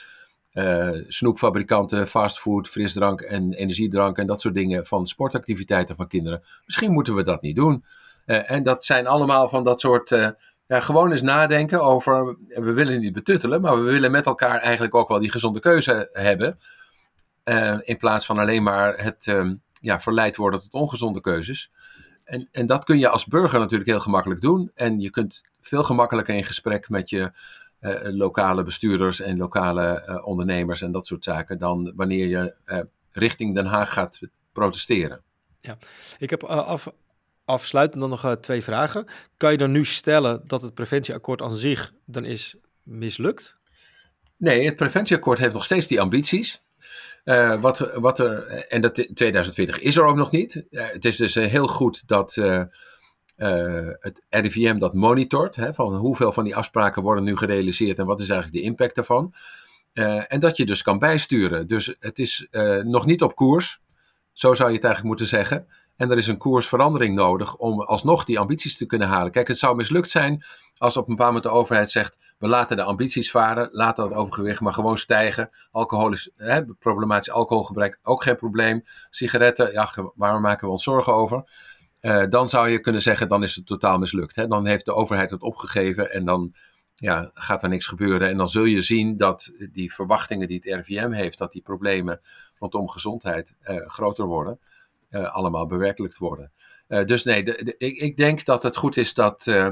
snoepfabrikanten, 1.07 2.09
fastfood, 2.09 2.69
frisdrank 2.69 3.21
en 3.21 3.53
energiedrank 3.53 4.19
en 4.19 4.27
dat 4.27 4.41
soort 4.41 4.55
dingen 4.55 4.87
van 4.87 5.07
sportactiviteiten 5.07 5.97
van 5.97 6.09
kinderen. 6.09 6.43
Misschien 6.65 6.93
moeten 6.93 7.15
we 7.15 7.23
dat 7.23 7.43
niet 7.43 7.57
doen. 7.57 7.85
en 8.25 8.63
dat 8.63 8.85
zijn 8.85 9.07
allemaal 9.07 9.49
van 9.49 9.65
dat 9.65 9.81
soort 9.81 10.35
ja, 10.69 10.81
gewoon 10.81 11.11
eens 11.11 11.23
nadenken 11.23 11.83
over, 11.83 12.37
we 12.49 12.73
willen 12.73 13.01
niet 13.01 13.13
betuttelen, 13.13 13.61
maar 13.61 13.77
we 13.77 13.91
willen 13.91 14.11
met 14.11 14.27
elkaar 14.27 14.61
eigenlijk 14.61 14.95
ook 14.95 15.09
wel 15.09 15.21
die 15.21 15.31
gezonde 15.31 15.61
keuze 15.61 16.09
hebben. 16.13 16.59
Uh, 17.45 17.79
in 17.83 17.97
plaats 17.97 18.27
van 18.27 18.39
alleen 18.39 18.63
maar 18.63 19.03
het 19.03 19.27
um, 19.27 19.63
ja, 19.81 20.01
verleid 20.01 20.37
worden 20.37 20.61
tot 20.61 20.73
ongezonde 20.73 21.21
keuzes. 21.21 21.73
En, 22.25 22.49
en 22.53 22.67
dat 22.67 22.85
kun 22.85 22.99
je 22.99 23.09
als 23.09 23.27
burger 23.27 23.59
natuurlijk 23.59 23.91
heel 23.91 24.01
gemakkelijk 24.01 24.41
doen. 24.41 24.71
En 24.75 25.01
je 25.01 25.11
kunt 25.11 25.43
veel 25.61 25.83
gemakkelijker 25.83 26.35
in 26.35 26.45
gesprek 26.45 26.89
met 26.89 27.11
je 27.11 27.33
uh, 27.81 27.95
lokale 28.03 28.63
bestuurders 28.63 29.21
en 29.21 29.37
lokale 29.37 30.05
uh, 30.09 30.27
ondernemers 30.27 30.83
en 30.83 30.93
dat 30.93 31.07
soort 31.07 31.25
zaken 31.25 31.59
dan 31.59 31.93
wanneer 31.97 32.27
je 32.27 32.55
richting 33.11 33.55
Den 33.55 33.67
Haag 33.67 33.93
gaat 33.93 34.21
protesteren. 34.53 35.23
Ja, 35.61 35.79
ik 36.19 36.31
heb 36.31 36.45
af, 36.45 36.93
afsluitend 37.49 38.01
dan 38.01 38.11
nog 38.11 38.25
uh, 38.25 38.33
twee 38.33 38.63
vragen. 38.63 39.07
Kan 39.37 39.53
je 39.53 39.59
dan 39.59 39.71
nu 39.71 39.85
stellen 39.85 40.41
dat 40.45 40.63
het 40.63 40.75
preventieakkoord 40.75 41.43
aan 41.43 41.57
zich 41.57 41.93
dan 42.05 42.25
is 42.25 42.57
mislukt? 42.83 43.57
Nee, 44.37 44.65
het 44.65 44.77
preventieakkoord 44.77 45.39
heeft 45.39 45.55
nog 45.55 45.65
steeds 45.65 45.87
die 45.87 46.01
ambities. 46.01 46.63
Uh, 47.25 47.61
wat, 47.61 47.79
wat 47.95 48.19
er, 48.19 48.47
en 48.47 48.81
dat 48.81 48.95
2020 48.95 49.79
is 49.79 49.97
er 49.97 50.05
ook 50.05 50.17
nog 50.17 50.31
niet. 50.31 50.65
Het 50.71 51.05
is 51.05 51.17
dus 51.17 51.35
heel 51.35 51.69
goed 51.69 52.09
dat 52.09 52.35
het 52.35 54.23
RIVM 54.29 54.79
dat 54.79 54.95
monitort, 54.95 55.57
hè, 55.57 55.75
van 55.75 55.97
hoeveel 55.97 56.33
van 56.33 56.45
die 56.45 56.57
afspraken 56.57 57.03
worden 57.03 57.25
nu 57.25 57.37
gerealiseerd 57.37 57.99
en 57.99 58.07
wat 58.07 58.21
is 58.21 58.29
eigenlijk 58.29 58.63
de 58.63 58.69
impact 58.69 58.95
daarvan. 58.95 59.35
en 60.29 60.41
dat 60.41 60.57
je 60.57 60.67
dus 60.67 60.83
kan 60.83 60.99
bijsturen. 60.99 61.67
Dus 61.67 61.95
het 61.99 62.19
is 62.19 62.47
nog 62.83 63.07
niet 63.07 63.23
op 63.23 63.35
koers, 63.35 63.81
zo 64.33 64.55
zou 64.55 64.69
je 64.69 64.75
het 64.75 64.85
eigenlijk 64.85 65.15
moeten 65.19 65.39
zeggen. 65.39 65.67
En 65.99 66.11
er 66.11 66.17
is 66.17 66.27
een 66.27 66.39
koersverandering 66.39 67.15
nodig 67.15 67.57
om 67.57 67.81
alsnog 67.81 68.25
die 68.25 68.39
ambities 68.39 68.77
te 68.77 68.87
kunnen 68.87 69.09
halen. 69.09 69.33
Kijk, 69.33 69.49
het 69.49 69.59
zou 69.59 69.77
mislukt 69.77 70.11
zijn 70.11 70.45
als 70.77 70.97
op 70.97 71.09
een 71.09 71.15
bepaald 71.15 71.35
moment 71.35 71.53
de 71.53 71.59
overheid 71.59 71.91
zegt: 71.91 72.19
we 72.39 72.49
laten 72.49 72.77
de 72.77 72.83
ambities 72.83 73.31
varen, 73.31 73.69
laten 73.73 74.05
het 74.05 74.13
overgewicht 74.13 74.61
maar 74.61 74.73
gewoon 74.73 74.99
stijgen. 74.99 75.51
Alcohol 75.71 76.13
is, 76.13 76.31
hè, 76.37 76.65
problematisch 76.65 77.31
alcoholgebruik 77.31 77.99
ook 78.03 78.23
geen 78.23 78.37
probleem. 78.37 78.83
Sigaretten, 79.11 79.73
ja, 79.73 79.89
waar 80.15 80.41
maken 80.41 80.67
we 80.67 80.73
ons 80.73 80.83
zorgen 80.83 81.15
over? 81.15 81.51
Uh, 82.01 82.25
dan 82.29 82.49
zou 82.49 82.69
je 82.69 82.81
kunnen 82.81 83.03
zeggen: 83.03 83.29
dan 83.29 83.43
is 83.43 83.55
het 83.55 83.67
totaal 83.67 83.99
mislukt. 83.99 84.37
Hè? 84.37 84.47
Dan 84.47 84.67
heeft 84.67 84.85
de 84.85 84.95
overheid 84.95 85.31
het 85.31 85.43
opgegeven 85.43 86.13
en 86.13 86.25
dan 86.25 86.55
ja, 86.95 87.31
gaat 87.35 87.63
er 87.63 87.69
niks 87.69 87.87
gebeuren. 87.87 88.29
En 88.29 88.37
dan 88.37 88.49
zul 88.49 88.65
je 88.65 88.83
zien 88.83 89.17
dat 89.17 89.53
die 89.73 89.95
verwachtingen 89.95 90.49
die 90.49 90.61
het 90.63 90.81
RVM 90.81 91.11
heeft, 91.11 91.39
dat 91.39 91.53
die 91.53 91.63
problemen 91.63 92.21
rondom 92.59 92.89
gezondheid 92.89 93.55
uh, 93.63 93.87
groter 93.87 94.27
worden. 94.27 94.61
Uh, 95.11 95.35
allemaal 95.35 95.67
bewerkelijkt 95.67 96.19
worden. 96.19 96.53
Uh, 96.89 97.05
dus 97.05 97.25
nee, 97.25 97.45
de, 97.45 97.65
de, 97.65 97.75
ik, 97.79 97.97
ik, 97.97 98.17
denk 98.17 98.45
dat 98.45 98.63
het 98.63 98.77
goed 98.77 98.97
is 98.97 99.15
dat 99.15 99.47
uh, 99.47 99.69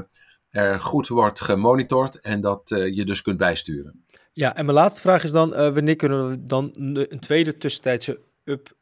er 0.49 0.79
goed 0.79 1.07
wordt 1.07 1.41
gemonitord 1.41 2.19
en 2.19 2.41
dat 2.41 2.61
je 2.69 3.05
dus 3.05 3.21
kunt 3.21 3.37
bijsturen. 3.37 4.05
Ja, 4.31 4.55
en 4.55 4.65
mijn 4.65 4.77
laatste 4.77 5.01
vraag 5.01 5.23
is 5.23 5.31
dan, 5.31 5.49
wanneer 5.49 5.95
kunnen 5.95 6.29
we 6.29 6.43
dan 6.43 6.69
een 6.73 7.19
tweede 7.19 7.57
tussentijdse 7.57 8.19
up, 8.43 8.75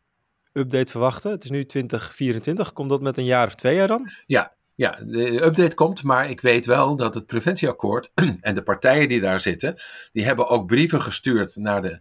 update 0.53 0.91
verwachten? 0.91 1.31
Het 1.31 1.43
is 1.43 1.49
nu 1.49 1.65
2024, 1.65 2.73
komt 2.73 2.89
dat 2.89 3.01
met 3.01 3.17
een 3.17 3.25
jaar 3.25 3.47
of 3.47 3.55
twee 3.55 3.75
jaar 3.75 3.87
dan? 3.87 4.09
Ja, 4.25 4.55
ja, 4.75 4.99
de 5.05 5.45
update 5.45 5.75
komt, 5.75 6.03
maar 6.03 6.29
ik 6.29 6.41
weet 6.41 6.65
wel 6.65 6.95
dat 6.95 7.13
het 7.13 7.25
preventieakkoord 7.25 8.11
en 8.41 8.55
de 8.55 8.63
partijen 8.63 9.07
die 9.07 9.21
daar 9.21 9.39
zitten, 9.39 9.75
die 10.11 10.25
hebben 10.25 10.47
ook 10.47 10.67
brieven 10.67 11.01
gestuurd 11.01 11.55
naar 11.55 11.81
de, 11.81 11.99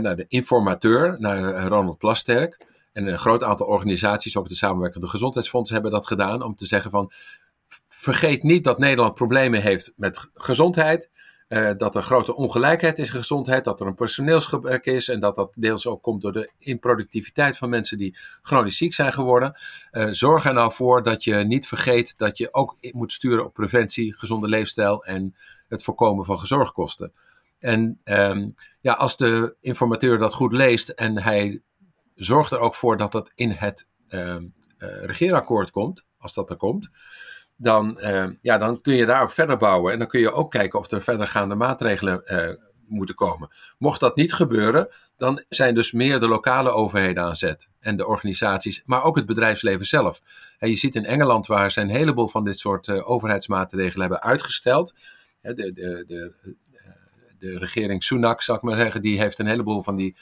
naar 0.00 0.16
de 0.16 0.24
informateur, 0.28 1.16
naar 1.18 1.66
Ronald 1.66 1.98
Plasterk. 1.98 2.64
En 2.96 3.06
een 3.06 3.18
groot 3.18 3.42
aantal 3.42 3.66
organisaties, 3.66 4.36
ook 4.36 4.48
de 4.48 4.54
samenwerkende 4.54 5.06
gezondheidsfondsen, 5.06 5.74
hebben 5.74 5.92
dat 5.92 6.06
gedaan 6.06 6.42
om 6.42 6.54
te 6.54 6.66
zeggen 6.66 6.90
van 6.90 7.12
vergeet 7.88 8.42
niet 8.42 8.64
dat 8.64 8.78
Nederland 8.78 9.14
problemen 9.14 9.62
heeft 9.62 9.92
met 9.96 10.28
gezondheid. 10.34 11.10
Uh, 11.48 11.70
dat 11.76 11.94
er 11.94 12.02
grote 12.02 12.34
ongelijkheid 12.34 12.98
is 12.98 13.08
in 13.08 13.14
gezondheid, 13.14 13.64
dat 13.64 13.80
er 13.80 13.86
een 13.86 13.94
personeelsgebrek 13.94 14.86
is 14.86 15.08
en 15.08 15.20
dat 15.20 15.36
dat 15.36 15.54
deels 15.58 15.86
ook 15.86 16.02
komt 16.02 16.22
door 16.22 16.32
de 16.32 16.50
improductiviteit 16.58 17.56
van 17.56 17.68
mensen 17.68 17.98
die 17.98 18.16
chronisch 18.42 18.76
ziek 18.76 18.94
zijn 18.94 19.12
geworden. 19.12 19.60
Uh, 19.92 20.06
zorg 20.10 20.44
er 20.44 20.54
nou 20.54 20.72
voor 20.72 21.02
dat 21.02 21.24
je 21.24 21.34
niet 21.34 21.66
vergeet 21.66 22.14
dat 22.18 22.38
je 22.38 22.54
ook 22.54 22.76
moet 22.92 23.12
sturen 23.12 23.44
op 23.44 23.54
preventie, 23.54 24.14
gezonde 24.14 24.48
leefstijl 24.48 25.04
en 25.04 25.36
het 25.68 25.82
voorkomen 25.82 26.24
van 26.24 26.38
gezorgkosten. 26.38 27.12
En 27.58 28.00
um, 28.04 28.54
ja, 28.80 28.92
als 28.92 29.16
de 29.16 29.56
informateur 29.60 30.18
dat 30.18 30.34
goed 30.34 30.52
leest 30.52 30.88
en 30.88 31.22
hij 31.22 31.60
zorg 32.16 32.50
er 32.50 32.58
ook 32.58 32.74
voor 32.74 32.96
dat 32.96 33.12
dat 33.12 33.32
in 33.34 33.50
het 33.50 33.88
uh, 34.08 34.36
regeerakkoord 34.78 35.70
komt, 35.70 36.04
als 36.18 36.34
dat 36.34 36.50
er 36.50 36.56
komt. 36.56 36.90
Dan, 37.56 37.98
uh, 38.00 38.28
ja, 38.40 38.58
dan 38.58 38.80
kun 38.80 38.94
je 38.94 39.06
daarop 39.06 39.30
verder 39.30 39.56
bouwen. 39.56 39.92
En 39.92 39.98
dan 39.98 40.08
kun 40.08 40.20
je 40.20 40.32
ook 40.32 40.50
kijken 40.50 40.78
of 40.78 40.90
er 40.90 41.02
verdergaande 41.02 41.54
maatregelen 41.54 42.22
uh, 42.24 42.50
moeten 42.86 43.14
komen. 43.14 43.50
Mocht 43.78 44.00
dat 44.00 44.16
niet 44.16 44.32
gebeuren, 44.32 44.88
dan 45.16 45.44
zijn 45.48 45.74
dus 45.74 45.92
meer 45.92 46.20
de 46.20 46.28
lokale 46.28 46.70
overheden 46.70 47.22
aan 47.22 47.36
zet. 47.36 47.70
En 47.80 47.96
de 47.96 48.06
organisaties, 48.06 48.82
maar 48.84 49.04
ook 49.04 49.16
het 49.16 49.26
bedrijfsleven 49.26 49.86
zelf. 49.86 50.20
En 50.58 50.68
je 50.68 50.76
ziet 50.76 50.94
in 50.94 51.04
Engeland, 51.04 51.46
waar 51.46 51.72
ze 51.72 51.80
een 51.80 51.88
heleboel 51.88 52.28
van 52.28 52.44
dit 52.44 52.58
soort 52.58 52.88
overheidsmaatregelen 52.88 54.00
hebben 54.00 54.22
uitgesteld. 54.22 54.94
De, 55.40 55.54
de, 55.54 56.04
de, 56.06 56.34
de 57.38 57.58
regering 57.58 58.04
Sunak, 58.04 58.42
zal 58.42 58.56
ik 58.56 58.62
maar 58.62 58.76
zeggen, 58.76 59.02
die 59.02 59.18
heeft 59.18 59.38
een 59.38 59.46
heleboel 59.46 59.82
van 59.82 59.96
die 59.96 60.16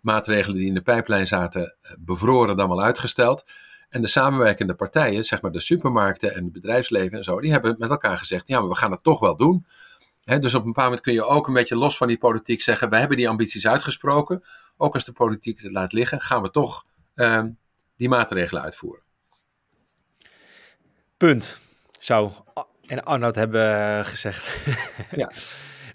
maatregelen 0.00 0.56
die 0.56 0.66
in 0.66 0.74
de 0.74 0.82
pijplijn 0.82 1.26
zaten 1.26 1.76
eh, 1.82 1.92
bevroren 1.98 2.56
dan 2.56 2.68
wel 2.68 2.82
uitgesteld. 2.82 3.44
En 3.88 4.00
de 4.00 4.06
samenwerkende 4.06 4.74
partijen, 4.74 5.24
zeg 5.24 5.42
maar 5.42 5.50
de 5.50 5.60
supermarkten 5.60 6.34
en 6.34 6.44
het 6.44 6.52
bedrijfsleven 6.52 7.18
en 7.18 7.24
zo, 7.24 7.40
die 7.40 7.50
hebben 7.50 7.74
met 7.78 7.90
elkaar 7.90 8.18
gezegd: 8.18 8.48
ja, 8.48 8.60
maar 8.60 8.68
we 8.68 8.76
gaan 8.76 8.90
het 8.90 9.02
toch 9.02 9.20
wel 9.20 9.36
doen. 9.36 9.66
dus 10.24 10.54
op 10.54 10.60
een 10.60 10.66
bepaald 10.66 10.86
moment 10.86 11.00
kun 11.00 11.12
je 11.12 11.24
ook 11.24 11.46
een 11.46 11.54
beetje 11.54 11.76
los 11.76 11.96
van 11.96 12.08
die 12.08 12.18
politiek 12.18 12.62
zeggen: 12.62 12.90
wij 12.90 12.98
hebben 12.98 13.16
die 13.16 13.28
ambities 13.28 13.66
uitgesproken. 13.66 14.42
Ook 14.76 14.94
als 14.94 15.04
de 15.04 15.12
politiek 15.12 15.62
het 15.62 15.72
laat 15.72 15.92
liggen, 15.92 16.20
gaan 16.20 16.42
we 16.42 16.50
toch 16.50 16.84
uh, 17.14 17.42
die 17.96 18.08
maatregelen 18.08 18.62
uitvoeren. 18.62 19.02
Punt. 21.16 21.58
Zou 21.98 22.32
en 22.86 23.04
Arnoud 23.04 23.34
hebben 23.34 24.04
gezegd. 24.04 24.48
ja. 25.10 25.32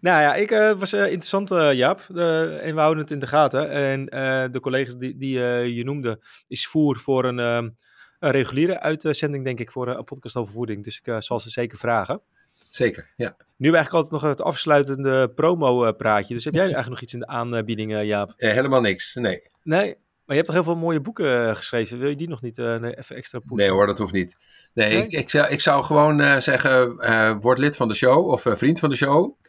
Nou 0.03 0.21
ja, 0.21 0.35
ik 0.35 0.51
uh, 0.51 0.71
was 0.71 0.93
uh, 0.93 1.01
interessant, 1.01 1.51
uh, 1.51 1.73
Jaap. 1.73 1.99
en 2.09 2.73
we 2.73 2.79
houden 2.79 3.03
het 3.03 3.11
in 3.11 3.19
de 3.19 3.27
gaten. 3.27 3.69
En 3.69 4.05
de 4.51 4.59
collega's 4.59 4.97
die, 4.97 5.17
die 5.17 5.39
je 5.73 5.83
noemde, 5.83 6.19
is 6.47 6.67
voer 6.67 6.97
voor 6.97 7.25
een, 7.25 7.37
een 7.37 7.75
reguliere 8.19 8.79
uitzending, 8.79 9.43
denk 9.43 9.59
ik, 9.59 9.71
voor 9.71 9.87
een 9.87 10.03
podcast 10.03 10.35
over 10.35 10.53
voeding. 10.53 10.83
Dus 10.83 11.01
ik 11.03 11.23
zal 11.23 11.39
ze 11.39 11.49
zeker 11.49 11.77
vragen. 11.77 12.21
Zeker, 12.69 13.13
ja. 13.15 13.25
Nu 13.25 13.35
hebben 13.45 13.55
we 13.57 13.75
eigenlijk 13.75 13.93
altijd 13.93 14.21
nog 14.21 14.31
het 14.31 14.41
afsluitende 14.41 15.29
promo-praatje. 15.29 16.33
Dus 16.33 16.45
heb 16.45 16.53
jij 16.53 16.63
eigenlijk 16.73 16.93
nog 16.93 17.01
iets 17.01 17.13
in 17.13 17.19
de 17.19 17.27
aanbieding, 17.27 18.01
Jaap? 18.01 18.33
helemaal 18.37 18.81
niks, 18.81 19.15
nee. 19.15 19.47
Nee, 19.63 19.95
maar 20.25 20.35
je 20.35 20.43
hebt 20.43 20.45
toch 20.45 20.55
heel 20.55 20.63
veel 20.63 20.75
mooie 20.75 21.01
boeken 21.01 21.55
geschreven. 21.55 21.99
Wil 21.99 22.09
je 22.09 22.15
die 22.15 22.29
nog 22.29 22.41
niet 22.41 22.57
even 22.57 23.15
extra 23.15 23.39
pushen? 23.39 23.57
Nee 23.57 23.69
hoor, 23.69 23.87
dat 23.87 23.97
hoeft 23.97 24.13
niet. 24.13 24.37
Nee, 24.73 24.93
nee? 24.93 25.05
Ik, 25.05 25.11
ik, 25.11 25.29
zou, 25.29 25.49
ik 25.49 25.61
zou 25.61 25.83
gewoon 25.83 26.41
zeggen, 26.41 27.39
word 27.39 27.57
lid 27.57 27.75
van 27.75 27.87
de 27.87 27.93
show 27.93 28.27
of 28.27 28.45
vriend 28.47 28.79
van 28.79 28.89
de 28.89 28.95
show. 28.95 29.41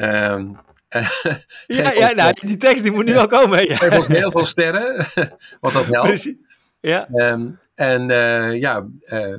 Um, 0.00 0.58
ja, 1.66 1.92
ja 1.92 2.12
nou, 2.12 2.32
die 2.40 2.56
tekst 2.56 2.82
die 2.82 2.92
moet 2.92 3.04
nu 3.04 3.16
al 3.16 3.26
komen. 3.26 3.66
Ja. 3.68 3.76
Geef 3.76 3.98
ons 3.98 4.08
heel 4.08 4.30
veel 4.30 4.44
sterren, 4.44 5.06
want 5.60 5.74
dat 5.74 5.86
helpt. 5.86 6.08
Precies. 6.08 6.36
Ja. 6.80 7.08
Um, 7.12 7.58
en 7.74 8.10
uh, 8.10 8.58
ja, 8.60 8.86
uh, 9.04 9.36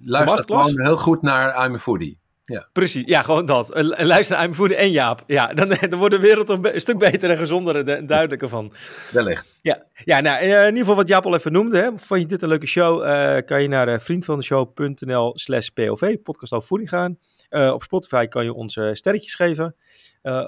luister 0.00 0.44
gewoon 0.44 0.80
heel 0.80 0.96
goed 0.96 1.22
naar 1.22 1.64
I'm 1.66 1.74
a 1.74 1.78
Foodie. 1.78 2.18
Ja. 2.44 2.68
Precies, 2.72 3.02
ja, 3.06 3.22
gewoon 3.22 3.46
dat. 3.46 3.72
En 3.72 4.06
luister 4.06 4.36
naar 4.36 4.54
Foodie 4.54 4.76
en 4.76 4.90
Jaap. 4.90 5.24
Ja, 5.26 5.46
dan, 5.46 5.68
dan 5.90 5.98
wordt 5.98 6.14
de 6.14 6.20
wereld 6.20 6.48
een, 6.48 6.80
stuk 6.80 6.98
beter 6.98 7.30
en 7.30 7.36
gezonder 7.36 7.88
en 7.88 8.06
duidelijker 8.06 8.48
van. 8.48 8.72
Wellicht. 9.12 9.58
Ja, 9.62 9.84
ja 10.04 10.20
nou, 10.20 10.44
in 10.44 10.48
ieder 10.48 10.78
geval 10.78 10.94
wat 10.94 11.08
Jaap 11.08 11.26
al 11.26 11.34
even 11.34 11.52
noemde. 11.52 11.78
Hè. 11.78 11.96
Vond 11.96 12.20
je 12.20 12.26
dit 12.26 12.42
een 12.42 12.48
leuke 12.48 12.66
show? 12.66 13.04
Uh, 13.04 13.36
kan 13.44 13.62
je 13.62 13.68
naar 13.68 14.00
vriendvandeshow.nl 14.00 15.38
slash 15.38 15.68
POV, 15.68 16.16
podcast 16.22 16.52
over 16.52 16.68
voeding 16.68 16.90
gaan. 16.90 17.18
Uh, 17.50 17.72
op 17.72 17.82
Spotify 17.82 18.26
kan 18.26 18.44
je 18.44 18.54
ons 18.54 18.80
sterretjes 18.92 19.34
geven. 19.34 19.76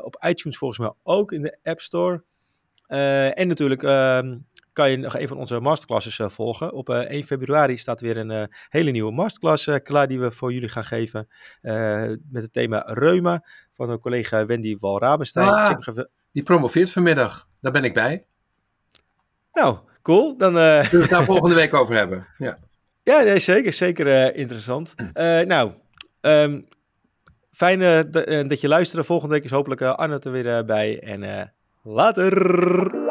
Op 0.03 0.25
iTunes 0.29 0.59
volgens 0.59 0.81
mij 0.81 0.93
ook 1.03 1.33
in 1.33 1.43
de 1.43 1.59
App 1.63 1.81
Store. 1.81 2.25
En 3.35 3.49
natuurlijk 3.49 3.83
ehm, 3.83 4.37
kan 4.75 4.91
je 4.91 4.97
nog 4.97 5.19
een 5.19 5.29
van 5.29 5.37
onze 5.37 5.61
masterclasses 5.61 6.19
uh, 6.19 6.29
volgen. 6.29 6.73
Op 6.73 6.89
1 6.91 7.25
februari 7.25 7.77
staat 7.77 8.01
weer 8.01 8.17
een 8.17 8.49
hele 8.69 8.91
nieuwe 8.91 9.13
masterclass 9.13 9.69
klaar 9.83 10.09
die 10.09 10.21
we 10.21 10.31
voor 10.31 10.53
jullie 10.53 10.69
gaan 10.69 10.85
geven. 10.85 11.29
met 12.31 12.43
het 12.43 12.53
thema 12.53 12.83
Reuma 12.87 13.45
van 13.73 13.91
een 13.91 13.99
collega 13.99 14.47
Wendy 14.47 14.77
Walrabenstein. 14.79 15.49
Ah, 15.49 15.77
even... 15.81 16.11
Die 16.33 16.43
promoveert 16.43 16.91
vanmiddag. 16.91 17.49
Daar 17.61 17.73
ben 17.73 17.85
ik 17.85 17.95
bij. 17.95 18.27
Nou, 19.53 19.79
cool. 20.03 20.37
Dan, 20.37 20.53
Zullen 20.53 20.91
we 20.91 20.97
het 20.97 21.11
daar 21.11 21.25
volgende 21.25 21.55
week 21.55 21.75
over 21.75 21.95
hebben? 21.95 22.27
Ja, 22.39 22.59
ja 23.11 23.23
nee, 23.23 23.39
zeker. 23.39 23.73
Zeker 23.73 24.35
interessant. 24.35 24.95
nou, 25.45 25.73
um, 26.21 26.67
Fijn 27.51 28.11
dat 28.49 28.61
je 28.61 28.69
luisterde. 28.69 29.05
Volgende 29.05 29.35
week 29.35 29.45
is 29.45 29.51
hopelijk 29.51 29.83
Arne 29.83 30.19
er 30.19 30.31
weer 30.31 30.65
bij. 30.65 31.01
En 31.01 31.53
later! 31.83 33.04